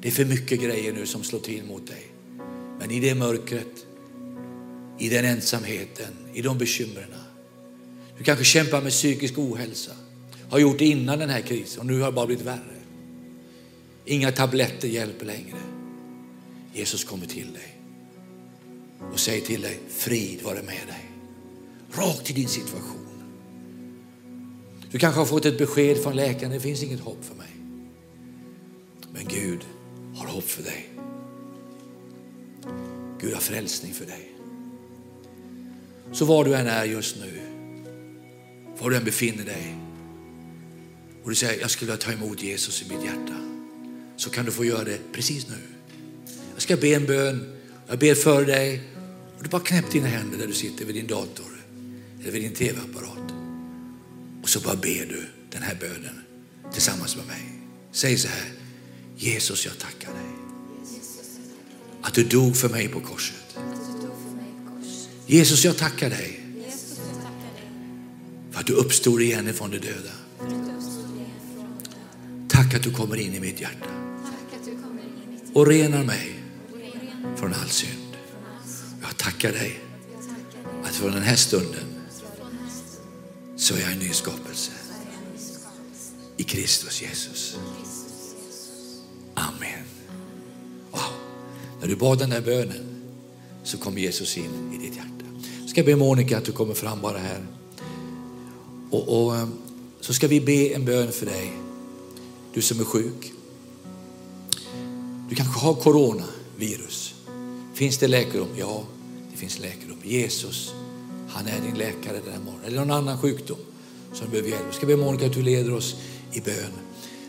Det 0.00 0.08
är 0.08 0.12
för 0.12 0.24
mycket 0.24 0.60
grejer 0.60 0.92
nu 0.92 1.06
som 1.06 1.24
slår 1.24 1.40
till 1.40 1.64
mot 1.64 1.86
dig. 1.86 2.06
Men 2.78 2.90
i 2.90 3.00
det 3.00 3.14
mörkret, 3.14 3.86
i 4.98 5.08
den 5.08 5.24
ensamheten, 5.24 6.12
i 6.34 6.42
de 6.42 6.58
bekymren. 6.58 7.14
Du 8.18 8.24
kanske 8.24 8.44
kämpar 8.44 8.82
med 8.82 8.92
psykisk 8.92 9.38
ohälsa. 9.38 9.92
Har 10.50 10.58
gjort 10.58 10.78
det 10.78 10.86
innan 10.86 11.18
den 11.18 11.30
här 11.30 11.40
krisen 11.40 11.80
och 11.80 11.86
nu 11.86 12.00
har 12.00 12.06
det 12.06 12.12
bara 12.12 12.26
blivit 12.26 12.44
värre. 12.44 12.80
Inga 14.04 14.32
tabletter 14.32 14.88
hjälper 14.88 15.26
längre. 15.26 15.58
Jesus 16.74 17.04
kommer 17.04 17.26
till 17.26 17.52
dig 17.52 17.80
och 19.12 19.20
säger 19.20 19.40
till 19.40 19.60
dig, 19.60 19.80
frid 19.88 20.42
vare 20.42 20.62
med 20.62 20.86
dig. 20.86 21.10
Rakt 21.92 22.30
i 22.30 22.32
din 22.32 22.48
situation. 22.48 22.99
Du 24.90 24.98
kanske 24.98 25.20
har 25.20 25.26
fått 25.26 25.44
ett 25.44 25.58
besked 25.58 26.02
från 26.02 26.16
läkaren, 26.16 26.52
det 26.52 26.60
finns 26.60 26.82
inget 26.82 27.00
hopp 27.00 27.24
för 27.24 27.34
mig. 27.34 27.50
Men 29.12 29.24
Gud 29.28 29.64
har 30.16 30.26
hopp 30.26 30.48
för 30.48 30.62
dig. 30.62 30.88
Gud 33.20 33.34
har 33.34 33.40
frälsning 33.40 33.94
för 33.94 34.06
dig. 34.06 34.32
Så 36.12 36.24
var 36.24 36.44
du 36.44 36.54
än 36.54 36.66
är 36.66 36.84
just 36.84 37.16
nu, 37.16 37.40
var 38.78 38.90
du 38.90 38.96
än 38.96 39.04
befinner 39.04 39.44
dig 39.44 39.76
och 41.22 41.30
du 41.30 41.36
säger, 41.36 41.60
jag 41.60 41.70
skulle 41.70 41.92
vilja 41.92 42.06
ta 42.06 42.12
emot 42.12 42.42
Jesus 42.42 42.82
i 42.82 42.84
mitt 42.88 43.04
hjärta, 43.04 43.36
så 44.16 44.30
kan 44.30 44.44
du 44.44 44.50
få 44.50 44.64
göra 44.64 44.84
det 44.84 44.98
precis 45.12 45.48
nu. 45.48 45.56
Jag 46.52 46.62
ska 46.62 46.76
be 46.76 46.94
en 46.94 47.06
bön, 47.06 47.56
jag 47.86 47.98
ber 47.98 48.14
för 48.14 48.44
dig 48.44 48.82
och 49.36 49.42
du 49.42 49.48
bara 49.48 49.62
knäpp 49.62 49.90
dina 49.90 50.06
händer 50.06 50.38
där 50.38 50.46
du 50.46 50.52
sitter 50.52 50.84
vid 50.84 50.94
din 50.94 51.06
dator 51.06 51.64
eller 52.20 52.32
vid 52.32 52.42
din 52.42 52.54
tv-apparat. 52.54 53.39
Och 54.42 54.48
så 54.48 54.60
bara 54.60 54.76
ber 54.76 55.06
du 55.06 55.26
den 55.50 55.62
här 55.62 55.74
bönen 55.80 56.20
tillsammans 56.72 57.16
med 57.16 57.26
mig. 57.26 57.60
Säg 57.92 58.18
så 58.18 58.28
här, 58.28 58.52
Jesus 59.16 59.66
jag 59.66 59.78
tackar 59.78 60.12
dig. 60.12 60.30
Att 62.02 62.14
du 62.14 62.24
dog 62.24 62.56
för 62.56 62.68
mig 62.68 62.88
på 62.88 63.00
korset. 63.00 63.58
Jesus 65.26 65.64
jag 65.64 65.76
tackar 65.76 66.10
dig. 66.10 66.40
För 68.50 68.60
att 68.60 68.66
du 68.66 68.72
uppstod 68.72 69.22
igen 69.22 69.48
ifrån 69.48 69.70
de 69.70 69.78
döda. 69.78 70.12
Tack 72.48 72.74
att 72.74 72.82
du 72.82 72.90
kommer 72.90 73.16
in 73.16 73.34
i 73.34 73.40
mitt 73.40 73.60
hjärta. 73.60 73.86
Och 75.52 75.66
renar 75.66 76.04
mig 76.04 76.42
från 77.36 77.54
all 77.54 77.68
synd. 77.68 78.16
Jag 79.02 79.16
tackar 79.16 79.52
dig 79.52 79.80
att 80.84 80.94
från 80.94 81.12
den 81.12 81.22
här 81.22 81.36
stunden 81.36 81.89
så 83.60 83.74
är 83.74 83.80
jag 83.80 83.92
en 83.92 83.98
ny 83.98 84.12
skapelse. 84.12 84.70
I 86.36 86.42
Kristus 86.42 87.02
Jesus. 87.02 87.56
Amen. 89.34 89.84
Wow. 90.90 91.00
När 91.80 91.88
du 91.88 91.96
bad 91.96 92.18
den 92.18 92.32
här 92.32 92.40
bönen 92.40 93.12
så 93.64 93.78
kom 93.78 93.98
Jesus 93.98 94.36
in 94.36 94.72
i 94.74 94.78
ditt 94.78 94.96
hjärta. 94.96 95.24
Jag 95.60 95.70
ska 95.70 95.82
be 95.82 95.96
Monica 95.96 96.38
att 96.38 96.44
du 96.44 96.52
kommer 96.52 96.74
fram 96.74 97.00
bara 97.00 97.18
här. 97.18 97.46
Och, 98.90 99.24
och, 99.26 99.36
eh, 99.36 99.48
så 100.00 100.14
ska 100.14 100.28
vi 100.28 100.40
be 100.40 100.74
en 100.74 100.84
bön 100.84 101.12
för 101.12 101.26
dig. 101.26 101.52
Du 102.54 102.62
som 102.62 102.80
är 102.80 102.84
sjuk. 102.84 103.32
Du 105.28 105.34
kanske 105.34 105.60
har 105.60 105.74
coronavirus. 105.74 107.14
Finns 107.74 107.98
det 107.98 108.08
läkedom? 108.08 108.48
Ja, 108.56 108.84
det 109.30 109.36
finns 109.36 109.58
läkedom. 109.58 109.98
Jesus, 110.04 110.74
han 111.32 111.46
är 111.46 111.60
din 111.60 111.78
läkare 111.78 112.20
den 112.24 112.32
här 112.32 112.40
morgonen. 112.40 112.64
Eller 112.64 112.78
någon 112.78 112.90
annan 112.90 113.18
sjukdom 113.18 113.58
som 114.12 114.26
du 114.26 114.30
behöver 114.30 114.50
hjälp. 114.50 114.62
Jag 114.66 114.74
ska 114.74 114.86
be 114.86 114.96
Monica 114.96 115.26
att 115.26 115.32
du 115.32 115.42
leder 115.42 115.74
oss 115.74 115.96
i 116.32 116.40
bön 116.40 116.72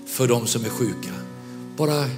för 0.05 0.27
de 0.27 0.47
som 0.47 0.65
är 0.65 0.69
sjuka. 0.69 1.13
Bara 1.77 2.09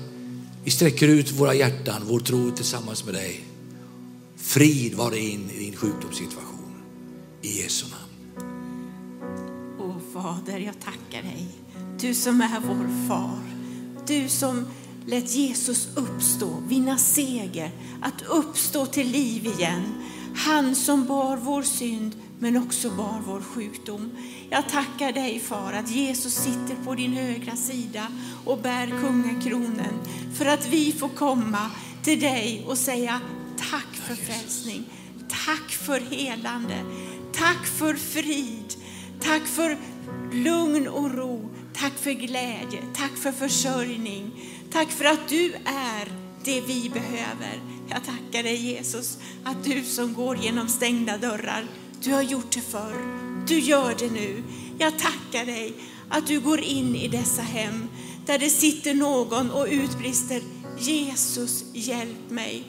vi 0.63 0.71
sträcker 0.71 1.07
ut 1.07 1.31
våra 1.31 1.53
hjärtan, 1.53 2.01
vår 2.07 2.19
tro 2.19 2.51
tillsammans 2.51 3.05
med 3.05 3.13
dig. 3.13 3.43
Frid 4.37 4.93
vare 4.93 5.19
in 5.19 5.49
i 5.49 5.59
din 5.59 5.75
sjukdomssituation. 5.75 6.83
I 7.41 7.61
Jesu 7.61 7.85
namn. 7.85 8.03
Åh 9.79 9.95
Fader, 10.13 10.59
jag 10.59 10.75
tackar 10.79 11.23
dig. 11.23 11.47
Du 11.99 12.13
som 12.13 12.41
är 12.41 12.59
vår 12.59 13.07
far. 13.07 13.39
Du 14.07 14.29
som 14.29 14.65
lät 15.05 15.35
Jesus 15.35 15.87
uppstå, 15.95 16.63
vinna 16.67 16.97
seger, 16.97 17.71
att 18.01 18.21
uppstå 18.21 18.85
till 18.85 19.07
liv 19.07 19.45
igen. 19.45 19.83
Han 20.35 20.75
som 20.75 21.05
bar 21.05 21.37
vår 21.37 21.63
synd 21.63 22.15
men 22.39 22.57
också 22.57 22.89
bar 22.89 23.21
vår 23.27 23.41
sjukdom. 23.41 24.11
Jag 24.49 24.69
tackar 24.69 25.11
dig 25.11 25.39
far 25.39 25.73
att 25.73 25.91
Jesus 25.91 26.33
sitter 26.33 26.75
på 26.85 26.95
din 26.95 27.13
högra 27.13 27.55
sida 27.55 28.07
och 28.45 28.57
bär 28.57 28.87
kungakronen 28.87 29.93
för 30.37 30.45
att 30.45 30.67
vi 30.69 30.91
får 30.91 31.09
komma 31.09 31.71
till 32.03 32.19
dig 32.19 32.65
och 32.67 32.77
säga 32.77 33.19
tack 33.57 33.93
för 33.93 34.15
frälsning, 34.15 34.83
tack 35.45 35.71
för 35.71 35.99
helande, 35.99 36.75
tack 37.33 37.65
för 37.65 37.93
frid, 37.93 38.75
tack 39.19 39.41
för 39.41 39.77
lugn 40.31 40.87
och 40.87 41.11
ro, 41.11 41.49
tack 41.73 41.93
för 41.93 42.11
glädje, 42.11 42.79
tack 42.95 43.17
för 43.17 43.31
försörjning, 43.31 44.31
tack 44.71 44.89
för 44.89 45.05
att 45.05 45.29
du 45.29 45.53
är 45.65 46.22
det 46.45 46.61
vi 46.61 46.89
behöver. 46.89 47.61
Jag 47.89 48.03
tackar 48.03 48.43
dig 48.43 48.55
Jesus 48.55 49.17
att 49.43 49.63
du 49.63 49.83
som 49.83 50.13
går 50.13 50.37
genom 50.37 50.67
stängda 50.67 51.17
dörrar, 51.17 51.65
du 52.03 52.13
har 52.13 52.21
gjort 52.21 52.51
det 52.51 52.61
förr, 52.61 52.95
du 53.47 53.59
gör 53.59 53.95
det 53.99 54.11
nu. 54.11 54.43
Jag 54.79 54.99
tackar 54.99 55.45
dig 55.45 55.73
att 56.09 56.27
du 56.27 56.39
går 56.39 56.59
in 56.59 56.95
i 56.95 57.07
dessa 57.07 57.41
hem 57.41 57.87
där 58.25 58.39
det 58.39 58.49
sitter 58.49 58.93
någon 58.93 59.51
och 59.51 59.67
utbrister 59.69 60.41
Jesus 60.79 61.63
hjälp 61.73 62.29
mig. 62.29 62.63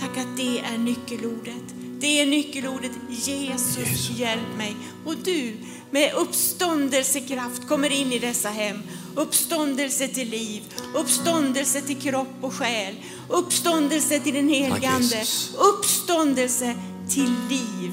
Tack 0.00 0.18
att 0.18 0.36
det 0.36 0.58
är 0.58 0.78
nyckelordet. 0.78 1.74
Det 2.00 2.20
är 2.20 2.26
nyckelordet 2.26 2.90
Jesus, 3.10 3.78
Jesus. 3.78 4.18
hjälp 4.18 4.56
mig. 4.58 4.76
Och 5.04 5.16
du 5.24 5.56
med 5.90 6.14
uppståndelsekraft 6.14 7.68
kommer 7.68 7.92
in 7.92 8.12
i 8.12 8.18
dessa 8.18 8.48
hem. 8.48 8.82
Uppståndelse 9.16 10.08
till 10.08 10.28
liv, 10.30 10.62
uppståndelse 10.94 11.80
till 11.80 11.96
kropp 11.96 12.36
och 12.40 12.54
själ, 12.54 12.94
uppståndelse 13.28 14.20
till 14.20 14.34
den 14.34 14.48
helige 14.48 14.88
Ande, 14.88 15.24
uppståndelse 15.58 16.74
till 17.08 17.34
liv 17.48 17.92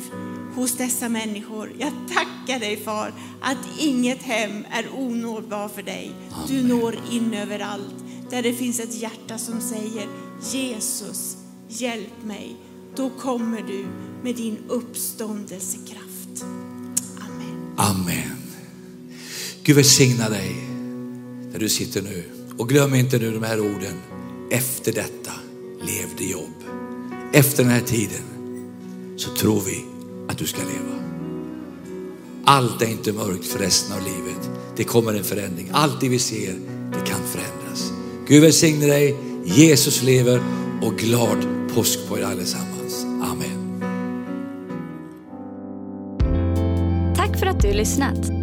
hos 0.56 0.78
dessa 0.78 1.10
människor. 1.10 1.72
Jag 1.80 1.92
tackar 2.14 2.60
dig 2.60 2.84
far 2.84 3.14
att 3.42 3.58
inget 3.80 4.22
hem 4.22 4.66
är 4.72 4.86
onåbar 4.94 5.70
för 5.70 5.84
dig. 5.84 6.12
Du 6.48 6.64
når 6.64 6.96
in 7.12 7.34
överallt 7.34 7.96
där 8.30 8.44
det 8.44 8.54
finns 8.54 8.80
ett 8.80 9.02
hjärta 9.02 9.38
som 9.38 9.62
säger 9.62 10.08
Jesus, 10.52 11.38
hjälp 11.68 12.24
mig. 12.24 12.56
Då 12.96 13.10
kommer 13.10 13.62
du 13.62 13.86
med 14.24 14.36
din 14.36 14.58
uppståndelsekraft. 14.68 16.44
Amen. 17.20 17.74
Amen. 17.78 18.38
Gud 19.64 19.76
välsigna 19.76 20.30
dig 20.30 20.73
där 21.54 21.60
du 21.60 21.70
sitter 21.70 22.02
nu. 22.02 22.24
Och 22.58 22.70
glöm 22.70 22.96
inte 22.96 23.20
nu 23.20 23.32
de 23.32 23.44
här 23.44 23.60
orden. 23.60 24.02
Efter 24.52 24.94
detta 24.94 25.32
levde 25.82 26.24
Jobb. 26.24 26.64
Efter 27.34 27.64
den 27.64 27.72
här 27.72 27.82
tiden 27.82 28.24
så 29.18 29.36
tror 29.36 29.62
vi 29.62 29.86
att 30.28 30.38
du 30.38 30.46
ska 30.46 30.62
leva. 30.62 31.04
Allt 32.46 32.82
är 32.82 32.88
inte 32.88 33.14
mörkt 33.14 33.46
för 33.46 33.60
resten 33.60 33.98
av 33.98 34.04
livet. 34.04 34.50
Det 34.76 34.84
kommer 34.84 35.14
en 35.14 35.24
förändring. 35.24 35.70
Allt 35.74 36.02
det 36.02 36.10
vi 36.10 36.20
ser, 36.20 36.54
det 36.92 37.10
kan 37.10 37.22
förändras. 37.26 37.92
Gud 38.28 38.42
välsigne 38.42 38.86
dig. 38.88 39.16
Jesus 39.46 40.04
lever 40.04 40.44
och 40.82 40.98
glad 40.98 41.38
påsk 41.76 42.00
på 42.10 42.20
er 42.20 42.24
allesammans. 42.24 43.04
Amen. 43.04 43.82
Tack 47.16 47.40
för 47.40 47.46
att 47.46 47.62
du 47.62 47.74
lyssnat. 47.74 48.43